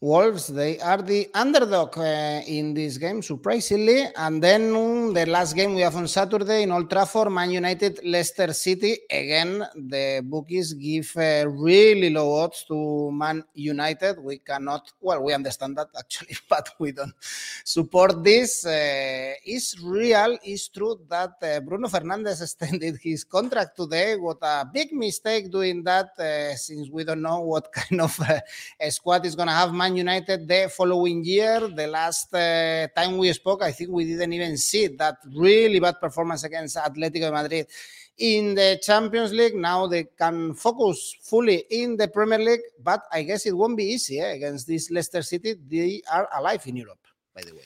Wolves, 0.00 0.48
they 0.48 0.78
are 0.80 1.00
the 1.00 1.30
underdog 1.34 1.96
uh, 1.96 2.42
in 2.46 2.74
this 2.74 2.98
game, 2.98 3.22
surprisingly. 3.22 4.04
And 4.16 4.42
then 4.42 4.74
um, 4.74 5.14
the 5.14 5.24
last 5.26 5.54
game 5.54 5.74
we 5.74 5.82
have 5.82 5.96
on 5.96 6.08
Saturday 6.08 6.64
in 6.64 6.72
Old 6.72 6.90
Trafford, 6.90 7.30
Man 7.30 7.50
United, 7.50 8.00
Leicester 8.04 8.52
City. 8.52 8.98
Again, 9.10 9.64
the 9.74 10.20
bookies 10.24 10.74
give 10.74 11.10
uh, 11.16 11.48
really 11.48 12.10
low 12.10 12.34
odds 12.34 12.64
to 12.64 13.10
Man 13.12 13.44
United. 13.54 14.18
We 14.18 14.38
cannot, 14.38 14.92
well, 15.00 15.22
we 15.22 15.32
understand 15.32 15.78
that 15.78 15.88
actually, 15.96 16.36
but 16.48 16.70
we 16.78 16.92
don't 16.92 17.14
support 17.64 18.22
this. 18.22 18.66
Uh, 18.66 19.32
it's 19.44 19.80
real, 19.80 20.36
it's 20.42 20.68
true 20.68 21.00
that 21.08 21.34
uh, 21.42 21.60
Bruno 21.60 21.88
Fernandes 21.88 22.42
extended 22.42 22.98
his 23.00 23.24
contract 23.24 23.76
today. 23.76 24.16
What 24.16 24.38
a 24.42 24.68
big 24.70 24.92
mistake 24.92 25.50
doing 25.50 25.82
that, 25.84 26.10
uh, 26.18 26.54
since 26.56 26.90
we 26.90 27.04
don't 27.04 27.22
know 27.22 27.40
what 27.40 27.72
kind 27.72 28.00
of 28.00 28.18
uh, 28.20 28.40
squad 28.90 29.24
is 29.24 29.34
going 29.34 29.48
to 29.48 29.54
have 29.54 29.72
Man 29.72 29.83
United 29.92 30.48
the 30.48 30.72
following 30.74 31.24
year. 31.24 31.68
The 31.68 31.86
last 31.86 32.32
uh, 32.32 32.88
time 32.96 33.18
we 33.18 33.32
spoke, 33.32 33.62
I 33.62 33.72
think 33.72 33.90
we 33.90 34.04
didn't 34.04 34.32
even 34.32 34.56
see 34.56 34.86
that 34.86 35.16
really 35.34 35.80
bad 35.80 36.00
performance 36.00 36.44
against 36.44 36.76
Atletico 36.76 37.32
Madrid 37.32 37.66
in 38.18 38.54
the 38.54 38.80
Champions 38.82 39.32
League. 39.32 39.54
Now 39.54 39.86
they 39.86 40.04
can 40.04 40.54
focus 40.54 41.16
fully 41.22 41.64
in 41.70 41.96
the 41.96 42.08
Premier 42.08 42.38
League, 42.38 42.60
but 42.82 43.02
I 43.12 43.22
guess 43.22 43.46
it 43.46 43.56
won't 43.56 43.76
be 43.76 43.84
easy 43.84 44.20
eh? 44.20 44.32
against 44.32 44.66
this 44.66 44.90
Leicester 44.90 45.22
City. 45.22 45.54
They 45.68 46.02
are 46.10 46.28
alive 46.34 46.66
in 46.66 46.76
Europe, 46.76 47.04
by 47.34 47.42
the 47.42 47.52
way. 47.52 47.62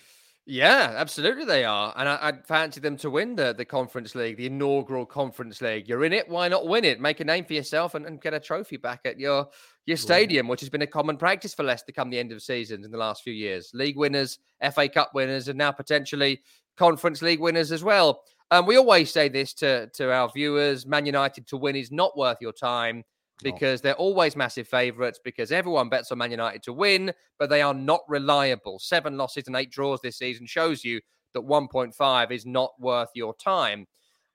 Yeah, 0.51 0.95
absolutely 0.97 1.45
they 1.45 1.65
are. 1.65 1.93
And 1.95 2.09
I, 2.09 2.31
would 2.31 2.47
fancy 2.47 2.81
them 2.81 2.97
to 2.99 3.11
win 3.11 3.37
the, 3.37 3.53
the 3.53 3.67
Conference 3.67 4.15
League, 4.15 4.39
the 4.39 4.47
inaugural 4.47 5.05
Conference 5.05 5.61
League. 5.61 5.87
You're 5.87 6.07
in 6.07 6.15
it, 6.15 6.27
why 6.27 6.49
not 6.49 6.67
win 6.67 6.87
it? 6.87 7.03
Make 7.03 7.21
a 7.21 7.25
name 7.25 7.45
for 7.45 7.53
yourself 7.53 7.95
and, 7.95 8.07
and 8.07 8.19
get 8.19 8.33
a 8.33 8.41
trophy 8.41 8.79
back 8.79 9.01
at 9.05 9.21
your 9.21 9.49
your 9.85 9.99
stadium, 9.99 10.47
yeah. 10.47 10.51
which 10.51 10.61
has 10.61 10.71
been 10.71 10.81
a 10.81 10.87
common 10.87 11.19
practice 11.19 11.53
for 11.53 11.65
Leicester 11.65 11.93
come 11.93 12.09
the 12.09 12.19
end 12.19 12.33
of 12.33 12.41
seasons 12.43 12.87
in 12.87 12.91
the 12.91 12.97
last 12.97 13.23
few 13.23 13.33
years. 13.35 13.71
League 13.75 13.99
winners, 13.99 14.39
FA 14.73 14.89
Cup 14.89 15.11
winners, 15.15 15.49
and 15.49 15.59
now 15.59 15.71
potentially 15.71 16.41
Conference 16.79 17.21
League 17.21 17.41
winners 17.41 17.71
as 17.71 17.85
well. 17.85 18.23
Um, 18.51 18.65
we 18.65 18.79
always 18.79 19.11
say 19.11 19.29
this 19.29 19.53
to, 19.55 19.89
to 19.89 20.11
our 20.11 20.31
viewers 20.35 20.87
Man 20.87 21.05
United 21.05 21.47
to 21.49 21.59
win 21.59 21.77
is 21.77 21.93
not 21.93 22.17
worth 22.17 22.39
your 22.41 22.55
time 22.55 23.05
because 23.43 23.81
they're 23.81 23.95
always 23.95 24.37
massive 24.37 24.67
favourites 24.67 25.21
because 25.23 25.53
everyone 25.53 25.89
bets 25.89 26.11
on 26.11 26.19
Man 26.19 26.31
United 26.31 26.63
to 26.65 26.73
win, 26.73 27.13
but 27.39 27.51
they 27.51 27.63
are 27.63 27.75
not 27.75 28.01
reliable. 28.09 28.79
Seven 28.79 29.17
losses 29.17 29.47
and 29.47 29.57
eight 29.57 29.71
draws 29.71 30.01
this 30.01 30.19
season 30.19 30.47
shows 30.47 30.85
you 30.85 31.01
that 31.35 31.43
1.5 31.43 32.31
is 32.31 32.47
not 32.47 32.73
worth 32.81 33.11
your 33.15 33.35
time. 33.35 33.87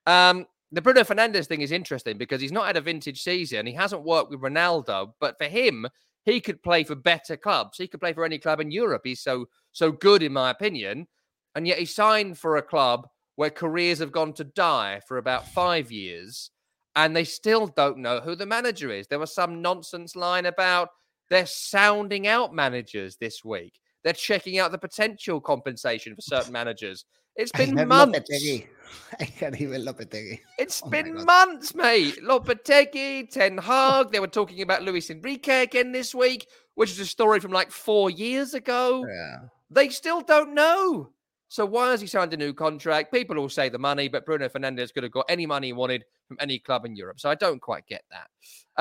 Um, 0.06 0.46
the 0.72 0.82
Bruno 0.82 1.02
Fernandes 1.02 1.48
thing 1.48 1.62
is 1.62 1.72
interesting 1.72 2.18
because 2.18 2.42
he's 2.42 2.52
not 2.52 2.66
had 2.66 2.78
a 2.78 2.82
vintage 2.82 3.22
season. 3.22 3.66
He 3.66 3.74
hasn't 3.74 4.04
worked 4.04 4.32
with 4.32 4.42
Ronaldo, 4.42 5.14
but 5.20 5.38
for 5.38 5.46
him, 5.46 5.88
he 6.24 6.40
could 6.40 6.64
play 6.64 6.84
for 6.84 6.96
better 6.96 7.38
clubs. 7.38 7.78
He 7.78 7.88
could 7.88 8.00
play 8.00 8.14
for 8.14 8.26
any 8.26 8.40
club 8.40 8.60
in 8.60 8.72
Europe. 8.72 9.02
He's 9.04 9.22
so 9.22 9.46
so 9.72 9.92
good, 9.92 10.24
in 10.24 10.34
my 10.34 10.50
opinion. 10.50 11.08
And 11.56 11.68
yet 11.68 11.78
he 11.78 11.86
signed 11.86 12.38
for 12.38 12.58
a 12.58 12.62
club 12.62 13.08
where 13.36 13.50
careers 13.50 14.00
have 14.00 14.12
gone 14.12 14.34
to 14.34 14.44
die 14.44 15.02
for 15.08 15.18
about 15.18 15.48
five 15.48 15.92
years 15.92 16.52
and 16.96 17.16
they 17.16 17.24
still 17.24 17.68
don't 17.68 17.98
know 17.98 18.20
who 18.20 18.36
the 18.36 18.46
manager 18.46 18.92
is. 18.92 19.08
There 19.08 19.20
was 19.20 19.34
some 19.34 19.62
nonsense 19.62 20.16
line 20.16 20.46
about 20.46 20.90
they're 21.30 21.46
sounding 21.46 22.28
out 22.28 22.54
managers 22.54 23.18
this 23.18 23.44
week. 23.44 23.80
They're 24.04 24.14
checking 24.14 24.60
out 24.60 24.72
the 24.72 24.78
potential 24.78 25.40
compensation 25.40 26.16
for 26.16 26.22
certain 26.22 26.52
managers. 26.54 27.06
It's 27.36 27.52
been 27.52 27.88
months. 27.88 28.20
Lopetegui. 28.20 28.68
I 29.20 29.26
can't 29.26 29.60
even 29.60 29.82
Lopetegui. 29.82 30.40
It's 30.60 30.84
oh 30.86 30.90
been 30.90 31.26
months, 31.26 31.74
mate. 31.74 32.20
Lopetegui, 32.22 33.30
Ten 33.32 33.58
Hag. 33.58 34.12
They 34.12 34.20
were 34.20 34.28
talking 34.28 34.62
about 34.62 34.84
Luis 34.84 35.10
Enrique 35.10 35.64
again 35.64 35.92
this 35.92 36.14
week, 36.14 36.48
which 36.76 36.92
is 36.92 37.00
a 37.00 37.06
story 37.06 37.40
from 37.40 37.52
like 37.52 37.72
four 37.72 38.12
years 38.12 38.54
ago. 38.54 39.04
Yeah. 39.08 39.48
They 39.72 39.90
still 39.90 40.22
don't 40.22 40.54
know. 40.54 41.10
So 41.54 41.68
why 41.68 41.92
has 41.92 42.02
he 42.02 42.08
signed 42.08 42.34
a 42.34 42.38
new 42.38 42.52
contract? 42.52 43.14
People 43.14 43.38
all 43.38 43.48
say 43.48 43.70
the 43.70 43.78
money, 43.78 44.08
but 44.08 44.26
Bruno 44.26 44.50
Fernandes 44.50 44.92
could 44.92 45.04
have 45.04 45.12
got 45.12 45.28
any 45.30 45.46
money 45.46 45.68
he 45.68 45.74
wanted 45.74 46.04
from 46.28 46.38
any 46.40 46.58
club 46.58 46.84
in 46.84 46.96
Europe. 46.96 47.20
So 47.20 47.30
I 47.30 47.36
don't 47.36 47.62
quite 47.62 47.86
get 47.86 48.02
that. 48.10 48.28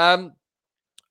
Um, 0.03 0.33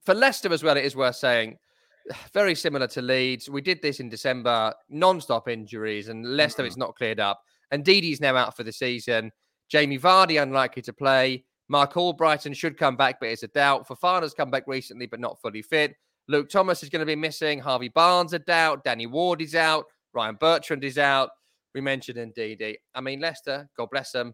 for 0.03 0.15
Leicester 0.15 0.51
as 0.51 0.63
well, 0.63 0.75
it 0.75 0.85
is 0.85 0.95
worth 0.95 1.17
saying, 1.17 1.57
very 2.33 2.55
similar 2.55 2.87
to 2.87 3.03
Leeds. 3.03 3.47
We 3.47 3.61
did 3.61 3.79
this 3.79 3.99
in 3.99 4.09
December, 4.09 4.73
non-stop 4.89 5.47
injuries, 5.47 6.07
and 6.07 6.35
Leicester 6.35 6.63
mm-hmm. 6.63 6.69
is 6.69 6.77
not 6.77 6.95
cleared 6.95 7.19
up. 7.19 7.39
And 7.69 7.85
Ndidi's 7.85 8.21
now 8.21 8.35
out 8.35 8.57
for 8.57 8.63
the 8.63 8.73
season. 8.73 9.31
Jamie 9.69 9.99
Vardy 9.99 10.41
unlikely 10.41 10.81
to 10.81 10.93
play. 10.93 11.45
Marc 11.69 11.93
Albrighton 11.93 12.55
should 12.55 12.75
come 12.75 12.97
back, 12.97 13.19
but 13.19 13.29
it's 13.29 13.43
a 13.43 13.47
doubt. 13.49 13.87
Fofana's 13.87 14.33
come 14.33 14.49
back 14.49 14.63
recently, 14.65 15.05
but 15.05 15.19
not 15.19 15.39
fully 15.39 15.61
fit. 15.61 15.93
Luke 16.27 16.49
Thomas 16.49 16.81
is 16.81 16.89
going 16.89 17.01
to 17.01 17.05
be 17.05 17.15
missing. 17.15 17.59
Harvey 17.59 17.89
Barnes 17.89 18.33
a 18.33 18.39
doubt. 18.39 18.83
Danny 18.83 19.05
Ward 19.05 19.43
is 19.43 19.53
out. 19.53 19.85
Ryan 20.15 20.37
Bertrand 20.39 20.83
is 20.83 20.97
out. 20.97 21.29
We 21.73 21.81
mentioned 21.81 22.33
Ndidi. 22.35 22.75
I 22.93 23.01
mean, 23.01 23.19
Leicester, 23.19 23.69
God 23.77 23.89
bless 23.91 24.11
them, 24.11 24.33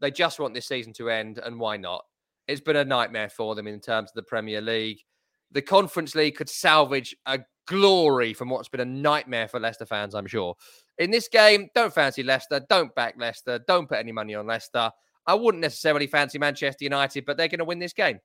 they 0.00 0.10
just 0.10 0.38
want 0.38 0.54
this 0.54 0.66
season 0.66 0.92
to 0.94 1.10
end, 1.10 1.38
and 1.38 1.58
why 1.58 1.76
not? 1.76 2.04
It's 2.46 2.60
been 2.60 2.76
a 2.76 2.84
nightmare 2.84 3.28
for 3.28 3.54
them 3.54 3.66
in 3.66 3.80
terms 3.80 4.10
of 4.10 4.14
the 4.14 4.22
Premier 4.22 4.60
League. 4.60 5.00
The 5.52 5.62
Conference 5.62 6.14
League 6.14 6.36
could 6.36 6.48
salvage 6.48 7.16
a 7.26 7.40
glory 7.66 8.32
from 8.32 8.48
what's 8.48 8.68
been 8.68 8.80
a 8.80 8.84
nightmare 8.84 9.48
for 9.48 9.60
Leicester 9.60 9.86
fans, 9.86 10.14
I'm 10.14 10.26
sure. 10.26 10.54
In 10.98 11.10
this 11.10 11.28
game, 11.28 11.68
don't 11.74 11.92
fancy 11.92 12.22
Leicester, 12.22 12.60
don't 12.68 12.94
back 12.94 13.14
Leicester, 13.18 13.60
don't 13.66 13.88
put 13.88 13.98
any 13.98 14.12
money 14.12 14.34
on 14.34 14.46
Leicester. 14.46 14.90
I 15.26 15.34
wouldn't 15.34 15.60
necessarily 15.60 16.06
fancy 16.06 16.38
Manchester 16.38 16.84
United, 16.84 17.26
but 17.26 17.36
they're 17.36 17.48
going 17.48 17.58
to 17.58 17.64
win 17.64 17.78
this 17.78 17.92
game. 17.92 18.18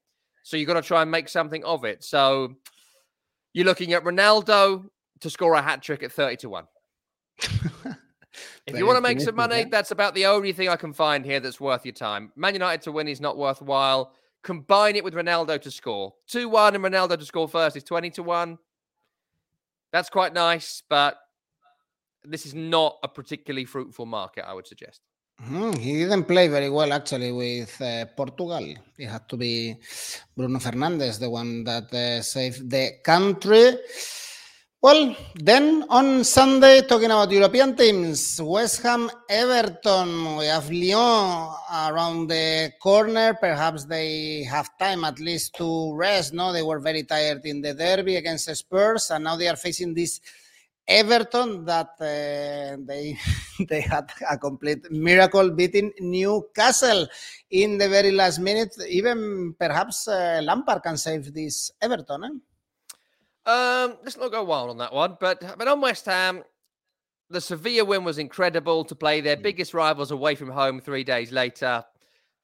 So 0.44 0.58
you've 0.58 0.68
got 0.68 0.76
to 0.76 0.82
try 0.82 1.02
and 1.02 1.12
make 1.12 1.28
something 1.28 1.64
of 1.66 1.84
it. 1.84 2.04
So 2.04 2.56
you're 3.54 3.66
looking 3.66 3.94
at 3.94 4.04
Ronaldo 4.04 4.86
to 5.20 5.30
score 5.30 5.54
a 5.54 5.62
hat 5.62 5.82
trick 5.82 6.04
at 6.04 6.12
30 6.12 6.38
to 6.38 6.50
1. 6.50 6.66
If 8.66 8.78
you 8.78 8.86
want 8.86 8.98
to 8.98 9.02
make 9.02 9.20
some 9.20 9.36
money, 9.36 9.66
that's 9.66 9.92
about 9.92 10.16
the 10.16 10.26
only 10.26 10.54
thing 10.54 10.70
I 10.70 10.76
can 10.76 10.94
find 10.94 11.26
here 11.26 11.40
that's 11.40 11.60
worth 11.60 11.86
your 11.86 11.94
time. 11.94 12.32
Man 12.36 12.54
United 12.54 12.82
to 12.84 12.92
win 12.92 13.08
is 13.08 13.22
not 13.22 13.38
worthwhile. 13.38 14.14
Combine 14.44 14.96
it 14.96 15.04
with 15.04 15.14
Ronaldo 15.14 15.62
to 15.62 15.72
score. 15.72 16.14
2 16.28 16.50
1 16.50 16.76
and 16.76 16.84
Ronaldo 16.84 17.18
to 17.18 17.26
score 17.26 17.48
first 17.48 17.78
is 17.78 17.84
20 17.84 18.10
to 18.12 18.24
1. 18.24 18.58
That's 19.92 20.10
quite 20.10 20.34
nice, 20.34 20.84
but 20.90 21.18
this 22.24 22.46
is 22.46 22.54
not 22.54 22.98
a 23.04 23.08
particularly 23.08 23.66
fruitful 23.66 24.06
market, 24.06 24.46
I 24.48 24.54
would 24.54 24.68
suggest. 24.68 25.02
Mm, 25.42 25.78
he 25.78 25.94
didn't 25.98 26.26
play 26.26 26.48
very 26.48 26.70
well 26.70 26.94
actually 26.94 27.32
with 27.32 27.82
uh, 27.82 28.06
Portugal. 28.16 28.76
It 28.98 29.08
had 29.08 29.28
to 29.30 29.38
be 29.38 29.78
Bruno 30.36 30.60
Fernandes, 30.60 31.20
the 31.20 31.30
one 31.30 31.64
that 31.66 31.94
uh, 31.94 32.22
saved 32.22 32.70
the 32.70 33.00
country. 33.04 33.78
Well, 34.84 35.16
then 35.36 35.86
on 35.88 36.26
Sunday, 36.26 36.82
talking 36.82 37.06
about 37.06 37.32
European 37.32 37.74
teams, 37.74 38.42
West 38.44 38.82
Ham, 38.84 39.10
Everton, 39.30 40.36
we 40.36 40.48
have 40.48 40.70
Lyon 40.70 41.56
around 41.74 42.28
the 42.28 42.74
corner. 42.82 43.34
Perhaps 43.34 43.86
they 43.86 44.44
have 44.44 44.78
time 44.78 45.06
at 45.06 45.22
least 45.22 45.56
to 45.56 45.96
rest. 45.96 46.34
No, 46.34 46.52
they 46.52 46.64
were 46.64 46.82
very 46.82 47.04
tired 47.04 47.46
in 47.46 47.62
the 47.62 47.74
derby 47.74 48.18
against 48.18 48.48
the 48.48 48.56
Spurs, 48.56 49.10
and 49.10 49.24
now 49.24 49.38
they 49.38 49.48
are 49.48 49.56
facing 49.56 49.94
this 49.94 50.20
Everton 50.86 51.64
that 51.64 51.92
uh, 52.02 52.76
they 52.86 53.18
they 53.70 53.80
had 53.80 54.12
a 54.30 54.38
complete 54.38 54.92
miracle 54.92 55.50
beating 55.52 55.94
Newcastle 56.02 57.08
in 57.52 57.78
the 57.78 57.88
very 57.88 58.12
last 58.12 58.40
minute. 58.40 58.76
Even 58.90 59.56
perhaps 59.58 60.10
uh, 60.10 60.42
Lampard 60.44 60.84
can 60.84 60.98
save 60.98 61.34
this 61.34 61.72
Everton. 61.82 62.26
Eh? 62.26 62.53
Um, 63.46 63.98
let's 64.04 64.18
not 64.18 64.32
go 64.32 64.44
wild 64.44 64.70
on 64.70 64.78
that 64.78 64.94
one. 64.94 65.18
But 65.20 65.58
but 65.58 65.68
on 65.68 65.82
West 65.82 66.06
Ham, 66.06 66.44
the 67.30 67.42
Sevilla 67.42 67.86
win 67.86 68.04
was 68.04 68.18
incredible 68.18 68.86
to 68.86 68.96
play 68.96 69.22
their 69.22 69.38
mm. 69.38 69.44
biggest 69.44 69.74
rivals 69.74 70.12
away 70.12 70.36
from 70.36 70.50
home 70.50 70.80
three 70.80 71.04
days 71.04 71.32
later. 71.32 71.84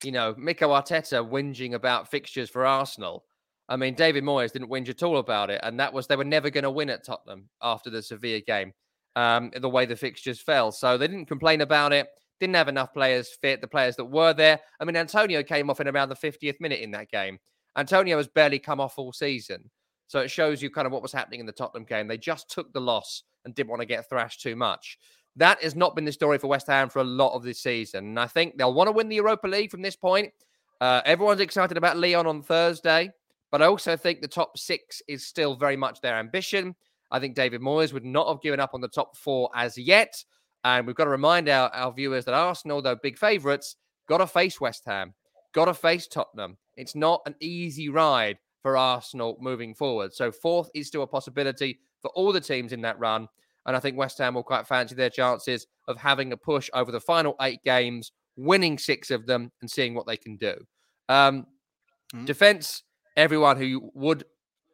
You 0.03 0.11
know, 0.11 0.35
Mikel 0.37 0.69
Arteta 0.69 1.27
whinging 1.27 1.73
about 1.73 2.09
fixtures 2.09 2.49
for 2.49 2.65
Arsenal. 2.65 3.25
I 3.67 3.75
mean, 3.75 3.93
David 3.93 4.23
Moyes 4.23 4.51
didn't 4.51 4.69
whinge 4.69 4.89
at 4.89 5.03
all 5.03 5.17
about 5.17 5.49
it, 5.49 5.59
and 5.63 5.79
that 5.79 5.93
was 5.93 6.07
they 6.07 6.15
were 6.15 6.23
never 6.23 6.49
going 6.49 6.63
to 6.63 6.71
win 6.71 6.89
at 6.89 7.05
Tottenham 7.05 7.49
after 7.61 7.89
the 7.89 8.01
Sevilla 8.01 8.41
game. 8.41 8.73
Um, 9.15 9.51
the 9.55 9.69
way 9.69 9.85
the 9.85 9.95
fixtures 9.95 10.39
fell, 10.39 10.71
so 10.71 10.97
they 10.97 11.07
didn't 11.07 11.25
complain 11.25 11.61
about 11.61 11.93
it. 11.93 12.07
Didn't 12.39 12.55
have 12.55 12.67
enough 12.67 12.93
players 12.93 13.37
fit. 13.41 13.59
The 13.59 13.67
players 13.67 13.95
that 13.97 14.05
were 14.05 14.33
there. 14.33 14.59
I 14.79 14.85
mean, 14.85 14.95
Antonio 14.95 15.43
came 15.43 15.69
off 15.69 15.81
in 15.81 15.87
around 15.87 16.09
the 16.09 16.15
50th 16.15 16.59
minute 16.61 16.79
in 16.79 16.91
that 16.91 17.09
game. 17.09 17.37
Antonio 17.77 18.17
has 18.17 18.27
barely 18.27 18.59
come 18.59 18.79
off 18.79 18.97
all 18.97 19.11
season. 19.11 19.69
So 20.09 20.19
it 20.21 20.31
shows 20.31 20.59
you 20.59 20.71
kind 20.71 20.87
of 20.87 20.91
what 20.91 21.03
was 21.03 21.11
happening 21.11 21.39
in 21.39 21.45
the 21.45 21.51
Tottenham 21.51 21.83
game. 21.83 22.07
They 22.07 22.17
just 22.17 22.49
took 22.49 22.73
the 22.73 22.81
loss 22.81 23.21
and 23.45 23.53
didn't 23.53 23.69
want 23.69 23.83
to 23.83 23.85
get 23.85 24.09
thrashed 24.09 24.41
too 24.41 24.55
much. 24.55 24.97
That 25.35 25.61
has 25.61 25.75
not 25.75 25.95
been 25.95 26.03
the 26.03 26.11
story 26.11 26.39
for 26.39 26.47
West 26.47 26.65
Ham 26.65 26.89
for 26.89 26.97
a 26.97 27.03
lot 27.03 27.35
of 27.35 27.43
this 27.43 27.61
season. 27.61 28.05
And 28.07 28.19
I 28.19 28.25
think 28.25 28.57
they'll 28.57 28.73
want 28.73 28.87
to 28.87 28.91
win 28.91 29.07
the 29.07 29.17
Europa 29.17 29.47
League 29.47 29.69
from 29.69 29.83
this 29.83 29.95
point. 29.95 30.33
Uh, 30.81 31.01
everyone's 31.05 31.41
excited 31.41 31.77
about 31.77 31.95
Lyon 31.95 32.25
on 32.25 32.41
Thursday, 32.41 33.11
but 33.51 33.61
I 33.61 33.67
also 33.67 33.95
think 33.95 34.21
the 34.21 34.27
top 34.27 34.57
six 34.57 34.99
is 35.07 35.27
still 35.27 35.55
very 35.55 35.77
much 35.77 36.01
their 36.01 36.15
ambition. 36.15 36.75
I 37.11 37.19
think 37.19 37.35
David 37.35 37.61
Moyes 37.61 37.93
would 37.93 38.03
not 38.03 38.27
have 38.29 38.41
given 38.41 38.59
up 38.59 38.73
on 38.73 38.81
the 38.81 38.87
top 38.87 39.15
four 39.15 39.51
as 39.53 39.77
yet. 39.77 40.23
And 40.63 40.87
we've 40.87 40.95
got 40.95 41.03
to 41.03 41.11
remind 41.11 41.49
our, 41.49 41.69
our 41.69 41.93
viewers 41.93 42.25
that 42.25 42.33
Arsenal, 42.33 42.81
though 42.81 42.95
big 42.95 43.19
favourites, 43.19 43.75
got 44.07 44.17
to 44.17 44.27
face 44.27 44.59
West 44.59 44.85
Ham, 44.87 45.13
got 45.53 45.65
to 45.65 45.75
face 45.75 46.07
Tottenham. 46.07 46.57
It's 46.77 46.95
not 46.95 47.21
an 47.27 47.35
easy 47.39 47.89
ride 47.89 48.39
for 48.61 48.77
Arsenal 48.77 49.37
moving 49.39 49.73
forward. 49.73 50.13
So 50.13 50.31
fourth 50.31 50.69
is 50.73 50.87
still 50.87 51.03
a 51.03 51.07
possibility. 51.07 51.79
for 52.01 52.11
all 52.11 52.31
the 52.31 52.41
teams 52.41 52.71
in 52.71 52.81
that 52.81 52.97
run. 52.99 53.27
And 53.65 53.75
I 53.75 53.79
think 53.79 53.97
West 53.97 54.17
Ham 54.19 54.35
will 54.35 54.43
quite 54.43 54.67
fancy 54.67 54.95
their 54.95 55.09
chances 55.09 55.67
of 55.87 55.97
having 55.97 56.31
a 56.31 56.37
push 56.37 56.69
over 56.73 56.91
the 56.91 56.99
final 56.99 57.35
eight 57.41 57.63
games, 57.63 58.11
winning 58.37 58.77
six 58.77 59.11
of 59.11 59.25
them, 59.25 59.51
and 59.61 59.69
seeing 59.69 59.93
what 59.93 60.07
they 60.07 60.17
can 60.17 60.37
do. 60.37 60.55
Um, 61.09 61.45
mm. 62.15 62.25
Defense, 62.25 62.83
everyone 63.17 63.57
who 63.57 63.91
would 63.93 64.23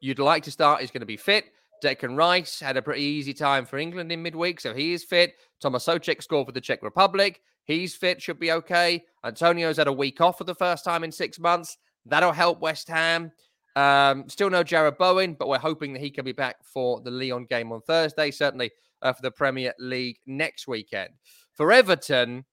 you'd 0.02 0.20
like 0.20 0.44
to 0.44 0.52
start 0.52 0.84
is 0.84 0.92
going 0.92 1.02
to 1.02 1.06
be 1.06 1.18
fit. 1.18 1.46
Declan 1.84 2.18
Rice 2.18 2.60
had 2.60 2.78
a 2.78 2.82
pretty 2.82 3.02
easy 3.02 3.34
time 3.34 3.66
for 3.66 3.78
England 3.78 4.12
in 4.12 4.22
midweek, 4.22 4.62
so 4.62 4.74
he 4.74 4.94
is 4.94 5.04
fit. 5.04 5.34
Tomas 5.62 5.86
Soucek 5.86 6.22
scored 6.22 6.48
for 6.48 6.52
the 6.52 6.62
Czech 6.62 6.84
Republic. 6.84 7.42
He's 7.66 7.96
fit, 7.96 8.22
should 8.22 8.40
be 8.40 8.52
okay. 8.52 9.04
Antonio's 9.26 9.78
had 9.78 9.88
a 9.88 9.94
week 9.94 10.22
off 10.22 10.38
for 10.38 10.44
the 10.44 10.56
first 10.56 10.86
time 10.86 11.04
in 11.04 11.12
six 11.12 11.40
months. 11.40 11.78
That'll 12.06 12.32
help 12.32 12.62
West 12.62 12.88
Ham. 12.88 13.32
Um, 13.76 14.30
still 14.30 14.50
no 14.50 14.64
Jarrod 14.64 14.98
Bowen, 14.98 15.34
but 15.34 15.50
we're 15.50 15.60
hoping 15.60 15.94
that 15.94 16.00
he 16.00 16.10
can 16.10 16.24
be 16.24 16.32
back 16.32 16.58
for 16.64 17.02
the 17.02 17.12
Lyon 17.12 17.46
game 17.46 17.72
on 17.72 17.82
Thursday, 17.82 18.32
certainly 18.32 18.72
uh, 19.02 19.12
for 19.12 19.22
the 19.22 19.32
Premier 19.32 19.74
League 19.80 20.18
next 20.26 20.68
weekend. 20.68 21.10
For 21.54 21.72
Everton, 21.72 22.46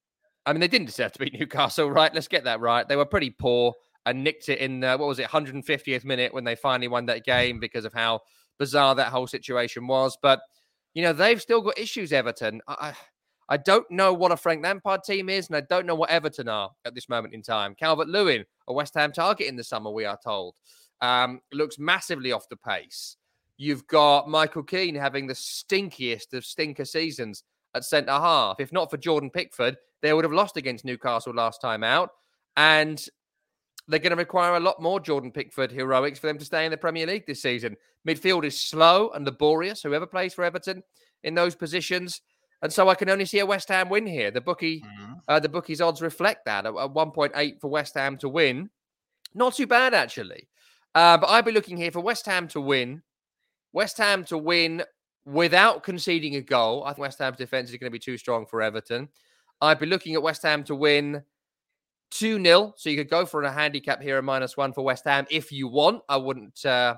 I 0.47 0.53
mean, 0.53 0.61
they 0.61 0.69
didn't 0.69 0.87
deserve 0.87 1.13
to 1.13 1.19
beat 1.19 1.35
Newcastle, 1.39 1.91
right? 1.91 2.13
Let's 2.13 2.29
get 2.29 2.45
that 2.45 2.61
right. 2.61 2.89
They 2.89 2.97
were 2.97 3.07
pretty 3.07 3.31
poor 3.31 3.75
and 4.05 4.25
nicked 4.25 4.49
it 4.49 4.59
in, 4.59 4.81
what 4.81 4.99
was 4.99 5.21
it, 5.21 5.29
150th 5.29 6.05
minute 6.05 6.35
when 6.35 6.45
they 6.45 6.57
finally 6.57 6.89
won 6.89 7.07
that 7.07 7.25
game 7.25 7.61
because 7.61 7.85
of 7.85 7.93
how 7.93 8.21
bizarre 8.59 8.95
that 8.97 9.09
whole 9.09 9.29
situation 9.29 9.87
was. 9.87 10.19
But, 10.21 10.41
you 10.95 11.03
know, 11.03 11.13
they've 11.13 11.41
still 11.41 11.61
got 11.61 11.79
issues, 11.79 12.13
Everton. 12.13 12.61
I, 12.67 12.95
I 13.49 13.57
don't 13.59 13.89
know 13.91 14.13
what 14.13 14.33
a 14.33 14.37
Frank 14.37 14.65
Lampard 14.65 15.05
team 15.05 15.29
is, 15.29 15.49
and 15.49 15.57
I 15.57 15.61
don't 15.61 15.87
know 15.87 15.95
what 15.95 16.11
Everton 16.11 16.49
are 16.49 16.71
at 16.85 16.95
this 16.95 17.09
moment 17.09 17.35
in 17.35 17.43
time. 17.43 17.75
Calvert 17.75 18.09
Lewin, 18.09 18.45
a 18.67 18.73
West 18.73 18.95
Ham 18.95 19.13
target 19.13 19.47
in 19.47 19.57
the 19.57 19.65
summer, 19.65 19.91
we 19.91 20.05
are 20.05 20.19
told, 20.25 20.57
um, 21.03 21.41
looks 21.53 21.79
massively 21.79 22.33
off 22.33 22.49
the 22.49 22.57
pace. 22.57 23.17
You've 23.59 23.87
got 23.87 24.29
Michael 24.29 24.63
Keane 24.63 24.95
having 24.95 25.27
the 25.27 25.35
stinkiest 25.35 26.33
of 26.33 26.45
stinker 26.45 26.85
seasons 26.85 27.45
at 27.75 27.85
centre 27.85 28.13
half. 28.13 28.61
If 28.61 28.73
not 28.73 28.91
for 28.91 28.97
Jordan 28.97 29.31
Pickford, 29.31 29.77
they 30.01 30.13
would 30.13 30.25
have 30.25 30.33
lost 30.33 30.57
against 30.57 30.85
Newcastle 30.85 31.35
last 31.35 31.61
time 31.61 31.85
out. 31.85 32.11
And 32.57 33.05
they're 33.89 33.99
going 33.99 34.11
to 34.11 34.17
require 34.17 34.57
a 34.57 34.61
lot 34.61 34.81
more 34.81 35.01
Jordan 35.01 35.33
Pickford 35.33 35.73
heroics 35.73 36.19
for 36.19 36.29
them 36.29 36.39
to 36.39 36.45
stay 36.45 36.65
in 36.65 36.71
the 36.71 36.77
Premier 36.77 37.07
League 37.07 37.27
this 37.27 37.43
season. 37.43 37.77
Midfield 38.07 38.45
is 38.45 38.59
slow 38.59 39.11
and 39.11 39.25
laborious, 39.25 39.83
whoever 39.83 40.07
plays 40.07 40.35
for 40.35 40.45
Everton 40.45 40.83
in 41.25 41.35
those 41.35 41.55
positions. 41.55 42.21
And 42.63 42.73
so 42.73 42.89
I 42.89 42.95
can 42.95 43.11
only 43.11 43.25
see 43.25 43.41
a 43.41 43.47
West 43.47 43.69
Ham 43.69 43.89
win 43.89 44.07
here. 44.07 44.31
The 44.31 44.41
bookie, 44.41 44.81
mm-hmm. 44.81 45.13
uh, 45.27 45.41
the 45.41 45.49
bookies 45.49 45.81
odds 45.81 46.01
reflect 46.01 46.45
that 46.47 46.65
at 46.65 46.73
1.8 46.73 47.61
for 47.61 47.69
West 47.69 47.95
Ham 47.95 48.17
to 48.19 48.29
win. 48.29 48.71
Not 49.35 49.55
too 49.55 49.67
bad, 49.67 49.95
actually. 49.95 50.49
Uh, 50.95 51.17
but 51.17 51.29
I'd 51.29 51.45
be 51.45 51.53
looking 51.53 51.77
here 51.77 51.91
for 51.91 52.01
West 52.01 52.27
Ham 52.27 52.49
to 52.49 52.61
win. 52.61 53.03
West 53.73 53.97
Ham 53.99 54.25
to 54.25 54.37
win 54.37 54.83
without 55.25 55.83
conceding 55.83 56.37
a 56.37 56.41
goal. 56.41 56.85
I 56.85 56.91
think 56.91 56.99
West 56.99 57.19
Ham's 57.19 57.37
defense 57.37 57.71
is 57.71 57.77
going 57.77 57.91
to 57.91 57.93
be 57.93 57.99
too 57.99 58.19
strong 58.19 58.47
for 58.47 58.61
Everton. 58.61 59.09
I'd 59.61 59.79
be 59.79 59.87
looking 59.87 60.15
at 60.15 60.23
West 60.23 60.43
Ham 60.43 60.65
to 60.65 60.75
win 60.75 61.23
2 62.11 62.43
0. 62.43 62.75
So 62.77 62.91
you 62.91 62.97
could 62.97 63.09
go 63.09 63.25
for 63.25 63.43
a 63.43 63.53
handicap 63.53 64.03
here, 64.03 64.19
a 64.19 64.23
minus 64.23 64.57
one 64.57 64.73
for 64.73 64.83
West 64.83 65.05
Ham 65.05 65.27
if 65.31 65.51
you 65.51 65.69
want. 65.69 66.03
I 66.09 66.17
wouldn't. 66.17 66.65
Uh, 66.65 66.97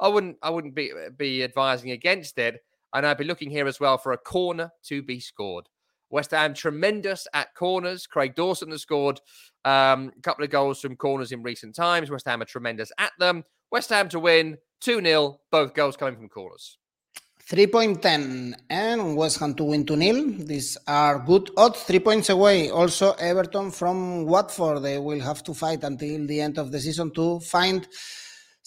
I 0.00 0.08
wouldn't. 0.08 0.36
I 0.42 0.50
wouldn't 0.50 0.74
be 0.74 0.92
be 1.16 1.42
advising 1.42 1.92
against 1.92 2.38
it. 2.38 2.62
And 2.92 3.06
I'd 3.06 3.18
be 3.18 3.24
looking 3.24 3.50
here 3.50 3.68
as 3.68 3.78
well 3.78 3.98
for 3.98 4.12
a 4.12 4.18
corner 4.18 4.70
to 4.84 5.02
be 5.02 5.20
scored. 5.20 5.68
West 6.10 6.32
Ham 6.32 6.54
tremendous 6.54 7.26
at 7.32 7.54
corners. 7.54 8.06
Craig 8.06 8.34
Dawson 8.34 8.70
has 8.70 8.82
scored 8.82 9.20
um, 9.64 10.12
a 10.16 10.20
couple 10.22 10.44
of 10.44 10.50
goals 10.50 10.80
from 10.80 10.96
corners 10.96 11.32
in 11.32 11.42
recent 11.42 11.74
times. 11.74 12.10
West 12.10 12.26
Ham 12.26 12.42
are 12.42 12.46
tremendous 12.46 12.92
at 12.98 13.12
them. 13.18 13.44
West 13.70 13.90
Ham 13.90 14.08
to 14.08 14.18
win 14.18 14.58
2 14.80 15.00
0, 15.00 15.40
both 15.50 15.74
goals 15.74 15.96
coming 15.96 16.16
from 16.16 16.28
corners. 16.28 16.78
3.10 17.48 18.54
and 18.70 19.16
West 19.16 19.40
Ham 19.40 19.54
to 19.54 19.64
win 19.64 19.84
2 19.84 19.96
0. 19.96 20.44
These 20.46 20.78
are 20.86 21.18
good 21.18 21.50
odds, 21.56 21.82
three 21.82 21.98
points 21.98 22.28
away. 22.28 22.70
Also, 22.70 23.12
Everton 23.14 23.70
from 23.70 24.24
Watford. 24.26 24.82
They 24.82 24.98
will 24.98 25.20
have 25.20 25.42
to 25.44 25.54
fight 25.54 25.82
until 25.82 26.26
the 26.26 26.40
end 26.40 26.58
of 26.58 26.70
the 26.70 26.78
season 26.78 27.10
to 27.14 27.40
find 27.40 27.88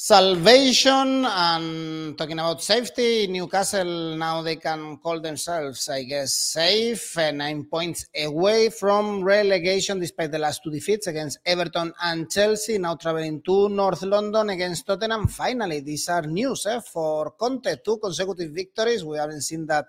salvation 0.04 1.24
and 1.24 2.18
talking 2.18 2.38
about 2.38 2.62
safety 2.62 3.26
newcastle 3.26 4.18
now 4.18 4.42
they 4.42 4.58
can 4.58 4.98
call 4.98 5.18
themselves 5.22 5.88
i 5.88 6.04
guess 6.04 6.34
safe 6.34 7.18
uh, 7.18 7.32
nine 7.32 7.63
points 7.63 8.06
away 8.18 8.70
from 8.70 9.24
relegation 9.24 10.02
despite 10.02 10.30
the 10.30 10.38
last 10.38 10.60
two 10.62 10.70
defeats 10.70 11.08
against 11.08 11.39
everton 11.46 11.94
and 12.04 12.30
chelsea 12.30 12.78
now 12.78 12.96
traveling 12.96 13.42
to 13.44 13.70
north 13.70 14.02
london 14.04 14.50
against 14.50 14.86
tottenham. 14.86 15.26
Finally 15.26 15.80
these 15.80 16.10
are 16.10 16.24
news 16.24 16.66
eh, 16.66 16.82
for 16.82 17.32
conte. 17.39 17.74
Two 17.86 17.98
consecutive 17.98 18.52
victories. 18.52 19.06
We 19.06 19.16
haven't 19.16 19.44
seen 19.44 19.66
that 19.68 19.86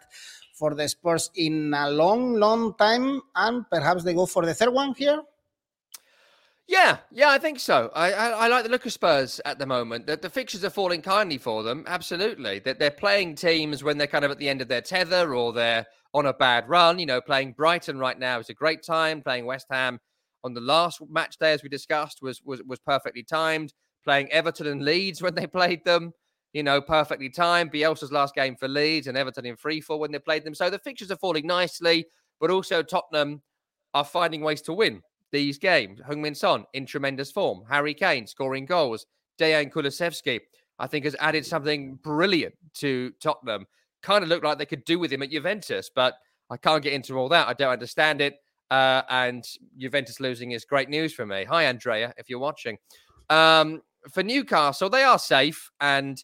for 0.53 0.77
the 0.77 0.88
spurs 0.88 1.33
in 1.35 1.74
a 1.74 1.90
long 1.90 2.35
long 2.35 2.74
time 2.74 3.20
and 3.35 3.68
perhaps 3.68 4.05
they 4.05 4.14
go 4.14 4.27
for 4.27 4.46
the 4.46 4.55
third 4.55 4.72
one 4.72 4.94
here 4.94 5.20
yeah, 6.66 6.98
yeah, 7.11 7.29
I 7.29 7.38
think 7.38 7.61
so. 7.61 7.90
I, 7.94 8.12
I, 8.12 8.29
I, 8.31 8.48
like 8.48 8.64
the 8.64 8.70
look 8.70 8.87
of 8.87 8.92
Spurs 8.92 9.38
at 9.44 9.59
the 9.59 9.66
moment. 9.66 10.07
The, 10.07 10.16
the 10.16 10.31
fixtures 10.31 10.64
are 10.64 10.70
falling 10.70 11.03
kindly 11.03 11.37
for 11.37 11.62
them. 11.62 11.85
Absolutely, 11.87 12.55
that 12.61 12.64
they're, 12.64 12.74
they're 12.74 12.90
playing 12.90 13.35
teams 13.35 13.85
when 13.85 13.98
they're 13.98 14.07
kind 14.07 14.24
of 14.24 14.31
at 14.31 14.38
the 14.38 14.48
end 14.48 14.62
of 14.62 14.68
their 14.68 14.81
tether 14.81 15.35
or 15.35 15.53
they're 15.53 15.85
on 16.14 16.27
a 16.27 16.33
bad 16.33 16.66
run. 16.68 16.98
You 16.98 17.05
know, 17.05 17.20
playing 17.20 17.53
Brighton 17.53 17.98
right 17.98 18.18
now 18.18 18.38
is 18.38 18.48
a 18.48 18.55
great 18.55 18.83
time. 18.83 19.20
Playing 19.20 19.44
West 19.44 19.66
Ham 19.70 20.00
on 20.42 20.55
the 20.55 20.61
last 20.62 21.03
match 21.11 21.37
day, 21.37 21.53
as 21.53 21.62
we 21.62 21.68
discussed, 21.68 22.22
was 22.22 22.40
was 22.42 22.62
was 22.62 22.79
perfectly 22.79 23.22
timed. 23.22 23.74
Playing 24.03 24.33
Everton 24.33 24.66
and 24.66 24.85
Leeds 24.85 25.20
when 25.20 25.35
they 25.35 25.46
played 25.59 25.85
them, 25.85 26.14
you 26.55 26.62
know, 26.62 26.81
perfectly 26.81 27.29
timed. 27.29 27.72
Bielsa's 27.72 28.12
last 28.12 28.35
game 28.35 28.57
for 28.57 28.68
Leeds 28.68 29.07
and 29.07 29.18
Everton 29.18 29.44
in 29.44 29.57
free 29.57 29.83
fall 29.83 30.00
when 30.00 30.12
they 30.12 30.18
played 30.18 30.44
them. 30.44 30.55
So 30.55 30.70
the 30.70 30.79
fixtures 30.79 31.11
are 31.11 31.16
falling 31.16 31.46
nicely, 31.46 32.07
but 32.40 32.50
also 32.50 32.83
Tottenham 32.83 33.42
are 33.92 34.05
finding 34.05 34.40
ways 34.40 34.62
to 34.62 34.72
win 34.72 35.03
these 35.34 35.58
games. 35.58 36.00
Heung-min 36.00 36.34
Son 36.34 36.64
in 36.72 36.86
tremendous 36.86 37.32
form. 37.32 37.64
Harry 37.68 37.92
Kane 37.92 38.26
scoring 38.26 38.64
goals. 38.64 39.04
Dejan 39.38 39.70
Kulusevski, 39.70 40.40
I 40.78 40.86
think, 40.86 41.04
has 41.04 41.16
added 41.18 41.44
something 41.44 41.96
brilliant 41.96 42.54
to 42.74 43.12
Tottenham. 43.20 43.66
Kind 44.00 44.22
of 44.22 44.30
looked 44.30 44.44
like 44.44 44.58
they 44.58 44.66
could 44.66 44.84
do 44.84 44.98
with 44.98 45.12
him 45.12 45.22
at 45.22 45.30
Juventus, 45.30 45.90
but 45.92 46.14
I 46.50 46.56
can't 46.56 46.82
get 46.82 46.92
into 46.92 47.18
all 47.18 47.28
that. 47.30 47.48
I 47.48 47.52
don't 47.52 47.72
understand 47.72 48.20
it. 48.20 48.36
Uh, 48.70 49.02
and 49.10 49.44
Juventus 49.76 50.20
losing 50.20 50.52
is 50.52 50.64
great 50.64 50.88
news 50.88 51.12
for 51.12 51.26
me. 51.26 51.44
Hi, 51.44 51.64
Andrea, 51.64 52.14
if 52.16 52.30
you're 52.30 52.38
watching. 52.38 52.78
Um, 53.28 53.82
for 54.12 54.22
Newcastle, 54.22 54.88
they 54.88 55.02
are 55.02 55.18
safe. 55.18 55.68
And 55.80 56.22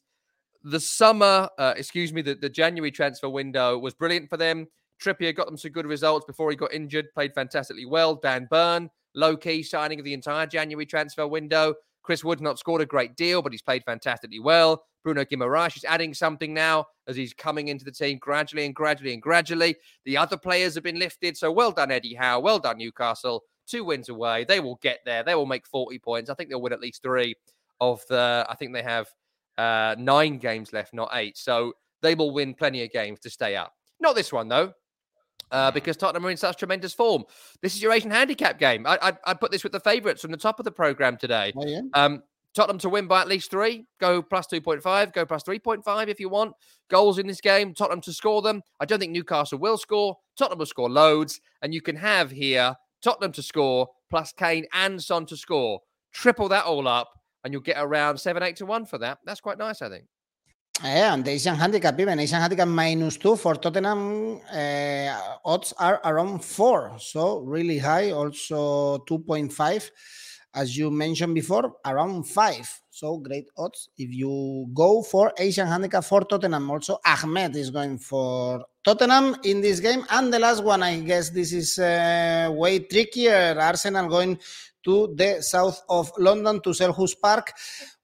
the 0.63 0.79
summer, 0.79 1.49
uh, 1.59 1.75
excuse 1.77 2.13
me, 2.13 2.23
the, 2.23 2.35
the 2.35 2.49
January 2.49 2.93
transfer 2.93 3.29
window 3.29 3.77
was 3.77 3.93
brilliant 3.95 4.31
for 4.31 4.37
them. 4.37 4.69
Trippier 5.03 5.35
got 5.35 5.47
them 5.47 5.57
some 5.57 5.73
good 5.73 5.87
results 5.87 6.27
before 6.27 6.51
he 6.51 6.57
got 6.57 6.73
injured, 6.73 7.13
played 7.13 7.35
fantastically 7.35 7.87
well. 7.87 8.15
Dan 8.15 8.47
Burn 8.51 8.89
low 9.15 9.37
key 9.37 9.63
signing 9.63 9.99
of 9.99 10.05
the 10.05 10.15
entire 10.15 10.47
January 10.47 10.87
transfer 10.87 11.27
window. 11.27 11.75
Chris 12.03 12.25
Wood's 12.25 12.43
not 12.43 12.59
scored 12.59 12.81
a 12.81 12.87
great 12.87 13.17
deal, 13.17 13.43
but 13.43 13.53
he's 13.53 13.63
played 13.63 13.85
fantastically 13.85 14.41
well. 14.41 14.85
Bruno 15.05 15.25
Guimaraes 15.25 15.77
is 15.77 15.85
adding 15.85 16.13
something 16.15 16.53
now 16.53 16.87
as 17.07 17.17
he's 17.17 17.33
coming 17.33 17.69
into 17.69 17.85
the 17.85 17.93
team 17.93 18.19
gradually 18.19 18.67
and 18.67 18.75
gradually 18.75 19.13
and 19.13 19.23
gradually. 19.23 19.77
The 20.05 20.17
other 20.17 20.37
players 20.37 20.75
have 20.75 20.85
been 20.85 20.99
lifted. 20.99 21.37
So 21.37 21.53
well 21.53 21.73
done, 21.73 21.91
Eddie 21.91 22.15
Howe. 22.15 22.41
Well 22.41 22.59
done, 22.59 22.79
Newcastle. 22.79 23.45
Two 23.67 23.85
wins 23.85 24.09
away. 24.09 24.45
They 24.45 24.61
will 24.61 24.79
get 24.83 25.01
there. 25.05 25.23
They 25.23 25.35
will 25.35 25.47
make 25.47 25.67
40 25.67 25.99
points. 26.01 26.31
I 26.31 26.35
think 26.35 26.51
they'll 26.51 26.61
win 26.61 26.73
at 26.73 26.81
least 26.81 27.03
three 27.03 27.35
of 27.81 28.03
the, 28.09 28.47
I 28.49 28.55
think 28.57 28.73
they 28.73 28.83
have 28.83 29.09
uh, 29.57 29.95
nine 29.99 30.39
games 30.39 30.73
left, 30.73 30.93
not 30.93 31.11
eight. 31.15 31.39
So 31.39 31.73
they 32.03 32.15
will 32.15 32.33
win 32.33 32.55
plenty 32.55 32.83
of 32.83 32.91
games 32.91 33.21
to 33.21 33.31
stay 33.31 33.57
up. 33.57 33.73
Not 34.01 34.17
this 34.17 34.33
one, 34.33 34.49
though 34.49 34.73
uh, 35.51 35.71
because 35.71 35.97
Tottenham 35.97 36.27
are 36.27 36.31
in 36.31 36.37
such 36.37 36.57
tremendous 36.59 36.93
form. 36.93 37.25
This 37.63 37.75
is 37.75 37.83
your 37.83 37.93
Asian 37.93 38.11
handicap 38.11 38.59
game. 38.59 38.87
I, 38.87 38.99
I, 39.03 39.13
I 39.27 39.35
put 39.35 39.51
this 39.51 39.63
with 39.63 39.73
the 39.73 39.81
favourites 39.81 40.23
from 40.23 40.31
the 40.31 40.37
top 40.37 40.59
of 40.59 40.65
the 40.65 40.73
programme 40.73 41.17
today. 41.17 41.53
Oh, 41.57 41.67
yeah? 41.67 41.81
um, 41.95 42.23
Tottenham 42.53 42.79
to 42.79 42.89
win 42.89 43.07
by 43.07 43.21
at 43.21 43.29
least 43.29 43.51
three, 43.51 43.87
go 44.01 44.23
plus 44.23 44.47
2.5, 44.49 45.13
go 45.13 45.25
plus 45.25 45.45
3.5 45.45 46.09
if 46.09 46.19
you 46.19 46.29
want. 46.29 46.53
Goals 46.89 47.19
in 47.19 47.27
this 47.27 47.41
game, 47.41 47.75
Tottenham 47.75 48.01
to 48.03 48.13
score 48.13 48.43
them. 48.43 48.63
I 48.81 48.87
don't 48.87 48.99
think 48.99 49.13
Newcastle 49.13 49.59
will 49.59 49.79
score. 49.79 50.17
Tottenham 50.37 50.59
will 50.59 50.67
score 50.67 50.91
loads. 50.91 51.41
And 51.63 51.73
you 51.73 51.81
can 51.81 51.97
have 51.97 52.31
here 52.31 52.75
Tottenham 53.03 53.33
to 53.33 53.43
score 53.43 53.89
plus 54.11 54.33
Kane 54.33 54.67
and 54.73 55.01
Son 55.01 55.27
to 55.27 55.37
score. 55.37 55.81
Triple 56.13 56.49
that 56.49 56.65
all 56.65 56.89
up, 56.89 57.09
and 57.45 57.53
you'll 57.53 57.63
get 57.63 57.77
around 57.79 58.19
7 58.19 58.43
8 58.43 58.57
to 58.57 58.67
1 58.67 58.87
for 58.87 58.99
that. 58.99 59.19
That's 59.25 59.41
quite 59.41 59.59
nice, 59.59 59.81
I 59.81 59.89
think. 59.89 60.07
Yeah, 60.83 61.13
and 61.13 61.25
the 61.25 61.33
Asian 61.33 61.57
handicap, 61.57 62.01
even 62.01 62.19
Asian 62.19 62.41
handicap 62.41 62.67
minus 62.67 63.19
two 63.19 63.37
for 63.37 63.55
Tottenham, 63.55 64.41
uh, 64.51 65.10
odds 65.51 65.75
are 65.79 66.01
around 66.05 66.45
four, 66.45 66.95
so 66.99 67.41
really 67.41 67.79
high. 67.79 68.13
Also 68.13 68.99
2.5, 69.11 69.91
as 70.55 70.77
you 70.79 70.91
mentioned 70.91 71.35
before, 71.35 71.75
around 71.85 72.25
five. 72.25 72.69
So 72.91 73.19
great 73.19 73.49
odds 73.57 73.89
if 73.99 74.11
you 74.13 74.69
go 74.75 75.03
for 75.03 75.33
Asian 75.39 75.67
handicap 75.67 76.05
for 76.05 76.21
Tottenham. 76.23 76.71
Also, 76.71 76.99
Ahmed 77.05 77.57
is 77.57 77.71
going 77.71 77.99
for 77.99 78.65
Tottenham 78.85 79.37
in 79.45 79.61
this 79.61 79.81
game. 79.81 80.05
And 80.11 80.33
the 80.33 80.39
last 80.39 80.63
one, 80.63 80.83
I 80.83 81.01
guess 81.01 81.31
this 81.31 81.53
is 81.53 81.79
uh, 81.79 82.51
way 82.53 82.79
trickier. 82.81 83.57
Arsenal 83.59 84.09
going 84.09 84.39
to 84.85 85.13
the 85.17 85.43
south 85.43 85.83
of 85.89 86.13
London 86.19 86.61
to 86.61 86.71
Selhurst 86.71 87.21
Park. 87.21 87.53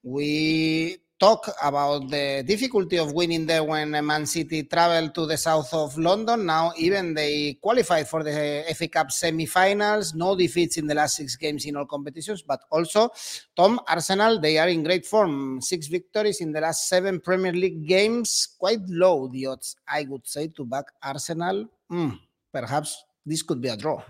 We 0.03 0.97
talk 1.19 1.49
about 1.63 2.11
the 2.11 2.45
difficulty 2.47 2.99
of 2.99 3.13
winning 3.13 3.47
there 3.47 3.65
when 3.65 3.91
Man 3.91 4.27
City 4.27 4.65
traveled 4.65 5.15
to 5.15 5.27
the 5.27 5.37
south 5.37 5.73
of 5.73 5.97
London. 5.97 6.45
Now, 6.45 6.73
even 6.77 7.15
they 7.15 7.55
qualified 7.55 8.09
for 8.09 8.23
the 8.23 8.65
FA 8.77 8.89
Cup 8.89 9.11
semi-finals. 9.11 10.15
No 10.15 10.37
defeats 10.37 10.77
in 10.77 10.87
the 10.87 10.95
last 10.95 11.17
six 11.17 11.37
games 11.37 11.65
in 11.65 11.77
all 11.77 11.87
competitions, 11.87 12.43
but 12.43 12.61
also 12.71 13.11
Tom 13.57 13.81
Arsenal. 13.89 14.41
They 14.41 14.59
are 14.59 14.69
in 14.69 14.83
great 14.83 15.07
form. 15.07 15.61
Six 15.61 15.87
victories 15.87 16.41
in 16.41 16.53
the 16.53 16.61
last 16.61 16.89
seven 16.89 17.21
Premier 17.21 17.53
League 17.53 17.87
games. 17.87 18.55
Quite 18.59 18.87
low 18.89 19.29
the 19.29 19.47
odds, 19.47 19.77
I 19.89 20.07
would 20.09 20.27
say, 20.27 20.49
to 20.49 20.65
back 20.65 20.87
Arsenal. 21.03 21.67
Mm, 21.91 22.19
perhaps 22.53 23.05
this 23.25 23.43
could 23.43 23.61
be 23.61 23.69
a 23.69 23.77
draw. 23.77 24.03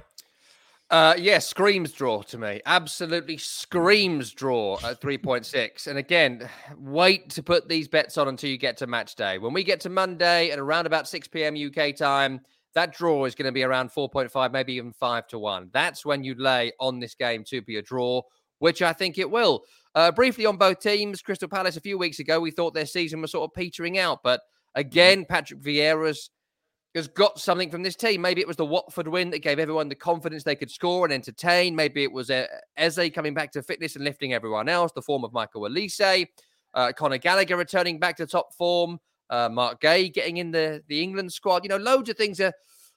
Uh, 0.88 1.14
yeah, 1.18 1.40
screams 1.40 1.90
draw 1.90 2.22
to 2.22 2.38
me. 2.38 2.60
Absolutely 2.64 3.36
screams 3.36 4.32
draw 4.32 4.78
at 4.84 5.00
3.6. 5.00 5.88
And 5.88 5.98
again, 5.98 6.48
wait 6.78 7.28
to 7.30 7.42
put 7.42 7.68
these 7.68 7.88
bets 7.88 8.16
on 8.16 8.28
until 8.28 8.50
you 8.50 8.56
get 8.56 8.76
to 8.76 8.86
match 8.86 9.16
day. 9.16 9.38
When 9.38 9.52
we 9.52 9.64
get 9.64 9.80
to 9.80 9.88
Monday 9.88 10.50
at 10.50 10.60
around 10.60 10.86
about 10.86 11.08
6 11.08 11.26
p.m. 11.28 11.56
UK 11.56 11.96
time, 11.96 12.40
that 12.74 12.92
draw 12.92 13.24
is 13.24 13.34
going 13.34 13.46
to 13.46 13.52
be 13.52 13.64
around 13.64 13.90
4.5, 13.90 14.52
maybe 14.52 14.74
even 14.74 14.92
5 14.92 15.26
to 15.28 15.38
1. 15.40 15.70
That's 15.72 16.04
when 16.04 16.22
you 16.22 16.36
lay 16.36 16.72
on 16.78 17.00
this 17.00 17.16
game 17.16 17.42
to 17.48 17.62
be 17.62 17.78
a 17.78 17.82
draw, 17.82 18.22
which 18.60 18.80
I 18.80 18.92
think 18.92 19.18
it 19.18 19.28
will. 19.28 19.64
Uh, 19.96 20.12
briefly 20.12 20.46
on 20.46 20.56
both 20.56 20.78
teams, 20.78 21.20
Crystal 21.20 21.48
Palace 21.48 21.76
a 21.76 21.80
few 21.80 21.98
weeks 21.98 22.20
ago, 22.20 22.38
we 22.38 22.52
thought 22.52 22.74
their 22.74 22.86
season 22.86 23.20
was 23.20 23.32
sort 23.32 23.50
of 23.50 23.54
petering 23.54 23.98
out. 23.98 24.20
But 24.22 24.40
mm-hmm. 24.40 24.80
again, 24.80 25.24
Patrick 25.28 25.62
Vieira's 25.62 26.30
has 26.96 27.08
got 27.08 27.38
something 27.38 27.70
from 27.70 27.82
this 27.82 27.96
team. 27.96 28.20
Maybe 28.20 28.40
it 28.40 28.46
was 28.46 28.56
the 28.56 28.66
Watford 28.66 29.06
win 29.06 29.30
that 29.30 29.40
gave 29.40 29.58
everyone 29.58 29.88
the 29.88 29.94
confidence 29.94 30.42
they 30.42 30.56
could 30.56 30.70
score 30.70 31.04
and 31.04 31.12
entertain. 31.12 31.76
Maybe 31.76 32.02
it 32.02 32.10
was 32.10 32.30
uh, 32.30 32.46
Eze 32.76 33.10
coming 33.14 33.34
back 33.34 33.52
to 33.52 33.62
fitness 33.62 33.96
and 33.96 34.04
lifting 34.04 34.32
everyone 34.32 34.68
else, 34.68 34.92
the 34.92 35.02
form 35.02 35.24
of 35.24 35.32
Michael 35.32 35.62
Olise, 35.62 36.26
uh, 36.74 36.92
Conor 36.92 37.18
Gallagher 37.18 37.56
returning 37.56 37.98
back 37.98 38.16
to 38.16 38.26
top 38.26 38.54
form, 38.54 38.98
uh, 39.30 39.48
Marc 39.48 39.80
Guéhi 39.80 40.12
getting 40.12 40.38
in 40.38 40.50
the, 40.50 40.82
the 40.88 41.02
England 41.02 41.32
squad. 41.32 41.64
You 41.64 41.68
know, 41.68 41.76
loads 41.76 42.08
of 42.08 42.16
things 42.16 42.40
are, 42.40 42.52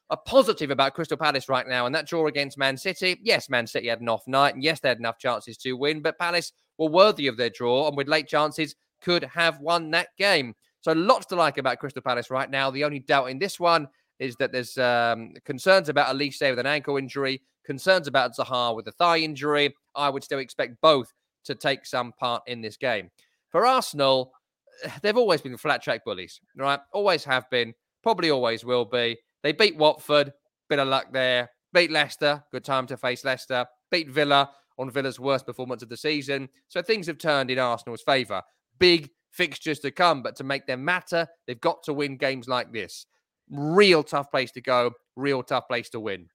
are 0.09 0.19
positive 0.25 0.71
about 0.71 0.93
Crystal 0.93 1.17
Palace 1.17 1.49
right 1.49 1.67
now. 1.67 1.85
And 1.85 1.93
that 1.93 2.07
draw 2.07 2.27
against 2.27 2.57
Man 2.57 2.77
City, 2.77 3.19
yes, 3.21 3.49
Man 3.49 3.67
City 3.67 3.87
had 3.87 4.01
an 4.01 4.09
off 4.09 4.27
night, 4.27 4.55
and 4.55 4.63
yes, 4.63 4.79
they 4.79 4.89
had 4.89 4.99
enough 4.99 5.19
chances 5.19 5.57
to 5.57 5.73
win, 5.73 6.01
but 6.01 6.17
Palace 6.17 6.51
were 6.77 6.89
worthy 6.89 7.27
of 7.27 7.37
their 7.37 7.49
draw 7.49 7.87
and 7.87 7.97
with 7.97 8.07
late 8.07 8.27
chances 8.27 8.75
could 9.01 9.23
have 9.23 9.59
won 9.59 9.91
that 9.91 10.09
game. 10.17 10.55
So 10.81 10.93
lots 10.93 11.25
to 11.27 11.35
like 11.35 11.57
about 11.57 11.79
Crystal 11.79 12.01
Palace 12.01 12.29
right 12.29 12.49
now. 12.49 12.71
The 12.71 12.83
only 12.83 12.99
doubt 12.99 13.25
in 13.25 13.39
this 13.39 13.59
one 13.59 13.87
is 14.19 14.35
that 14.37 14.51
there's 14.51 14.77
um, 14.77 15.33
concerns 15.45 15.89
about 15.89 16.13
Olise 16.13 16.49
with 16.49 16.59
an 16.59 16.65
ankle 16.65 16.97
injury, 16.97 17.41
concerns 17.65 18.07
about 18.07 18.35
Zaha 18.35 18.75
with 18.75 18.87
a 18.87 18.91
thigh 18.91 19.17
injury. 19.17 19.73
I 19.95 20.09
would 20.09 20.23
still 20.23 20.39
expect 20.39 20.81
both 20.81 21.13
to 21.45 21.55
take 21.55 21.85
some 21.85 22.13
part 22.13 22.43
in 22.47 22.61
this 22.61 22.77
game. 22.77 23.09
For 23.49 23.65
Arsenal, 23.65 24.33
they've 25.01 25.17
always 25.17 25.41
been 25.41 25.57
flat 25.57 25.81
track 25.81 26.05
bullies, 26.05 26.39
right? 26.55 26.79
Always 26.93 27.23
have 27.23 27.49
been, 27.49 27.73
probably 28.03 28.29
always 28.29 28.63
will 28.63 28.85
be. 28.85 29.17
They 29.43 29.51
beat 29.51 29.77
Watford, 29.77 30.33
bit 30.69 30.79
of 30.79 30.87
luck 30.87 31.07
there. 31.11 31.49
Beat 31.73 31.91
Leicester, 31.91 32.43
good 32.51 32.65
time 32.65 32.87
to 32.87 32.97
face 32.97 33.23
Leicester. 33.23 33.65
Beat 33.91 34.09
Villa 34.09 34.49
on 34.77 34.89
Villa's 34.89 35.19
worst 35.19 35.45
performance 35.45 35.83
of 35.83 35.89
the 35.89 35.97
season. 35.97 36.49
So 36.67 36.81
things 36.81 37.05
have 37.07 37.17
turned 37.17 37.51
in 37.51 37.59
Arsenal's 37.59 38.01
favour. 38.01 38.41
Big 38.79 39.09
fixtures 39.39 39.79
to 39.79 39.89
come, 39.89 40.21
but 40.21 40.35
to 40.35 40.43
make 40.43 40.67
them 40.67 40.83
matter, 40.83 41.25
they've 41.47 41.61
got 41.61 41.81
to 41.83 41.93
win 41.93 42.17
games 42.17 42.49
like 42.49 42.73
this. 42.73 43.05
Real 43.49 44.03
tough 44.03 44.29
place 44.29 44.51
to 44.51 44.61
go, 44.61 44.91
real 45.15 45.41
tough 45.41 45.65
place 45.69 45.89
to 45.91 45.99
win. 46.01 46.27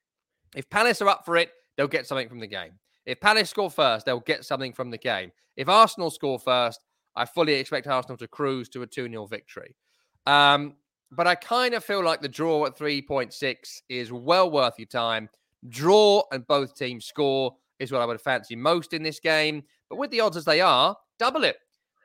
If 0.57 0.71
Palace 0.71 1.03
are 1.03 1.09
up 1.11 1.27
for 1.27 1.37
it, 1.37 1.51
they'll 1.77 1.87
get 1.87 2.07
something 2.07 2.31
from 2.31 2.41
the 2.41 2.47
game. 2.47 2.73
If 3.05 3.21
Palace 3.21 3.51
score 3.51 3.71
first, 3.71 4.07
they'll 4.07 4.21
get 4.21 4.47
something 4.47 4.73
from 4.73 4.91
the 4.91 4.97
game. 4.97 5.33
If 5.59 5.69
Arsenal 5.69 6.11
score 6.11 6.39
first, 6.39 6.81
I 7.15 7.27
fully 7.27 7.53
expect 7.53 7.87
Arsenal 7.87 8.17
to 8.17 8.27
cruise 8.27 8.71
to 8.71 8.81
a 8.81 8.87
2 8.87 9.11
0 9.11 9.27
victory. 9.27 9.77
Um, 10.25 10.77
but 11.13 11.27
I 11.27 11.35
kind 11.35 11.75
of 11.75 11.85
feel 11.85 12.03
like 12.03 12.23
the 12.23 12.29
draw 12.29 12.65
at 12.65 12.79
3.6 12.79 13.55
is 13.91 14.13
well 14.13 14.51
worth 14.51 14.79
your 14.79 14.87
time. 14.87 15.29
Draw 15.69 16.23
and 16.33 16.47
both 16.47 16.75
teams 16.75 17.05
score 17.05 17.55
is 17.79 17.93
what 17.93 18.01
I 18.01 18.07
would 18.07 18.21
fancy 18.23 18.57
most 18.57 18.95
in 18.95 19.03
this 19.03 19.21
game. 19.21 19.63
But 19.91 19.99
with 19.99 20.11
the 20.11 20.21
odds 20.21 20.39
as 20.39 20.47
they 20.47 20.63
are, 20.63 20.97
double 21.19 21.45
it. 21.45 21.57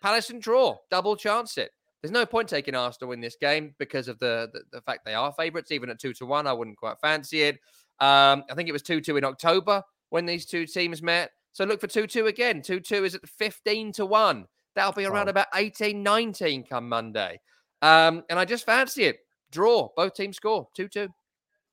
Palace 0.02 0.30
and 0.30 0.42
draw, 0.42 0.78
double 0.90 1.16
chance 1.16 1.58
it. 1.58 1.72
There's 2.02 2.12
no 2.12 2.26
point 2.26 2.48
taking 2.48 2.76
Arsenal 2.76 3.12
in 3.12 3.20
this 3.20 3.36
game 3.36 3.76
because 3.78 4.08
of 4.08 4.20
the, 4.20 4.50
the, 4.54 4.62
the 4.72 4.82
fact 4.82 5.04
they 5.06 5.14
are 5.14 5.34
favourites, 5.34 5.72
even 5.72 5.90
at 5.90 6.00
two 6.00 6.14
to 6.14 6.26
one. 6.26 6.48
I 6.48 6.54
wouldn't 6.54 6.78
quite 6.78 7.00
fancy 7.02 7.42
it. 7.44 7.56
Um, 8.00 8.44
I 8.50 8.54
think 8.56 8.70
it 8.70 8.74
was 8.74 8.82
two 8.82 9.02
two 9.02 9.18
in 9.18 9.26
October 9.26 9.84
when 10.10 10.26
these 10.26 10.46
two 10.46 10.66
teams 10.66 11.02
met. 11.02 11.32
So 11.52 11.66
look 11.66 11.82
for 11.82 11.88
two 11.88 12.08
two 12.08 12.28
again. 12.28 12.62
Two 12.62 12.80
two 12.80 13.04
is 13.04 13.16
at 13.16 13.28
fifteen 13.28 13.92
to 13.94 14.06
one. 14.06 14.46
That'll 14.76 14.94
be 14.94 15.06
around 15.06 15.28
oh. 15.28 15.32
about 15.32 15.48
18, 15.56 16.02
19 16.02 16.64
come 16.64 16.88
Monday. 16.88 17.42
Um, 17.82 18.24
and 18.30 18.40
I 18.40 18.46
just 18.46 18.66
fancy 18.66 19.06
it. 19.06 19.18
Draw. 19.52 19.90
Both 19.98 20.14
teams 20.14 20.38
score 20.38 20.70
two 20.74 20.88
two. 20.88 21.10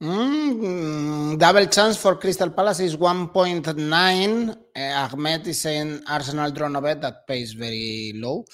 Mm, 0.03 1.39
double 1.39 1.65
chance 1.69 1.97
for 1.97 2.17
Crystal 2.17 2.51
Palace 2.51 2.81
is 2.81 2.97
1.9. 2.99 4.51
Uh, 4.77 5.09
Ahmed 5.11 5.47
is 5.47 5.63
saying 5.63 6.03
Arsenal 6.07 6.51
draw 6.51 6.69
no 6.69 6.83
bet 6.83 7.01
that 7.01 7.27
pays 7.27 7.55
very 7.55 8.13
low 8.15 8.45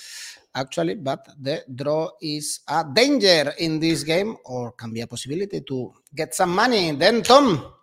actually, 0.55 0.95
but 0.95 1.27
the 1.41 1.65
draw 1.75 2.11
is 2.21 2.61
a 2.69 2.85
danger 2.85 3.53
in 3.59 3.81
this 3.81 4.05
game 4.05 4.37
or 4.45 4.71
can 4.73 4.93
be 4.93 5.01
a 5.01 5.07
possibility 5.09 5.63
to 5.63 5.93
get 6.15 6.33
some 6.33 6.55
money. 6.55 6.93
Then, 6.93 7.23
Tom, 7.23 7.75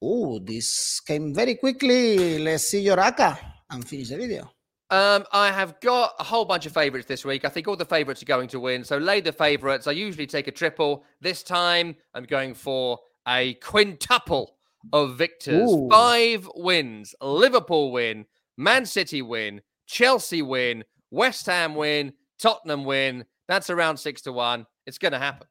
oh, 0.00 0.38
this 0.38 1.00
came 1.00 1.34
very 1.34 1.56
quickly. 1.56 2.38
Let's 2.38 2.68
see 2.68 2.82
your 2.82 2.98
ACCA 2.98 3.36
and 3.70 3.88
finish 3.88 4.10
the 4.10 4.16
video. 4.16 4.48
Um, 4.90 5.24
I 5.32 5.52
have 5.52 5.80
got 5.80 6.14
a 6.18 6.24
whole 6.24 6.44
bunch 6.44 6.66
of 6.66 6.72
favourites 6.72 7.06
this 7.06 7.24
week. 7.24 7.44
I 7.44 7.48
think 7.48 7.68
all 7.68 7.76
the 7.76 7.84
favourites 7.84 8.22
are 8.22 8.26
going 8.26 8.48
to 8.48 8.60
win. 8.60 8.82
So 8.82 8.98
lay 8.98 9.20
the 9.20 9.32
favourites. 9.32 9.86
I 9.86 9.92
usually 9.92 10.26
take 10.26 10.48
a 10.48 10.52
triple. 10.52 11.04
This 11.20 11.42
time 11.42 11.94
I'm 12.12 12.24
going 12.24 12.54
for 12.54 12.98
a 13.28 13.54
quintuple 13.54 14.56
of 14.92 15.16
victors. 15.16 15.70
Ooh. 15.70 15.88
Five 15.90 16.48
wins. 16.56 17.14
Liverpool 17.20 17.92
win. 17.92 18.26
Man 18.56 18.84
City 18.84 19.22
win. 19.22 19.60
Chelsea 19.86 20.42
win. 20.42 20.84
West 21.10 21.46
Ham 21.46 21.74
win, 21.74 22.12
Tottenham 22.38 22.84
win. 22.84 23.24
That's 23.48 23.70
around 23.70 23.96
six 23.96 24.22
to 24.22 24.32
one. 24.32 24.66
It's 24.86 24.98
going 24.98 25.12
to 25.12 25.18
happen. 25.18 25.46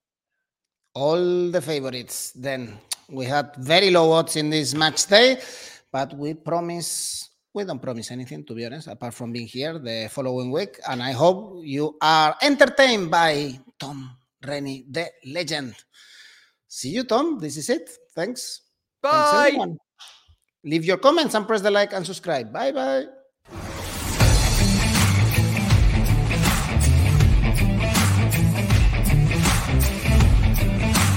All 0.93 1.51
the 1.51 1.61
favorites. 1.61 2.31
Then 2.31 2.77
we 3.09 3.25
had 3.25 3.55
very 3.57 3.91
low 3.91 4.11
odds 4.11 4.35
in 4.35 4.49
this 4.49 4.73
match 4.73 5.05
day, 5.07 5.41
but 5.91 6.13
we 6.15 6.33
promise 6.33 7.28
we 7.53 7.63
don't 7.63 7.81
promise 7.81 8.11
anything 8.11 8.45
to 8.45 8.53
be 8.53 8.65
honest, 8.65 8.87
apart 8.87 9.13
from 9.13 9.31
being 9.31 9.47
here 9.47 9.79
the 9.79 10.09
following 10.11 10.51
week. 10.51 10.79
And 10.87 11.01
I 11.01 11.11
hope 11.11 11.61
you 11.63 11.97
are 12.01 12.35
entertained 12.41 13.09
by 13.09 13.59
Tom 13.79 14.15
Rennie, 14.45 14.85
the 14.89 15.09
legend. 15.25 15.75
See 16.67 16.89
you, 16.89 17.03
Tom. 17.03 17.39
This 17.39 17.57
is 17.57 17.69
it. 17.69 17.89
Thanks. 18.13 18.61
Bye. 19.01 19.53
Thanks, 19.55 19.77
Leave 20.63 20.85
your 20.85 20.97
comments 20.97 21.35
and 21.35 21.47
press 21.47 21.61
the 21.61 21.71
like 21.71 21.93
and 21.93 22.05
subscribe. 22.05 22.51
Bye 22.51 22.71
bye. 22.71 23.18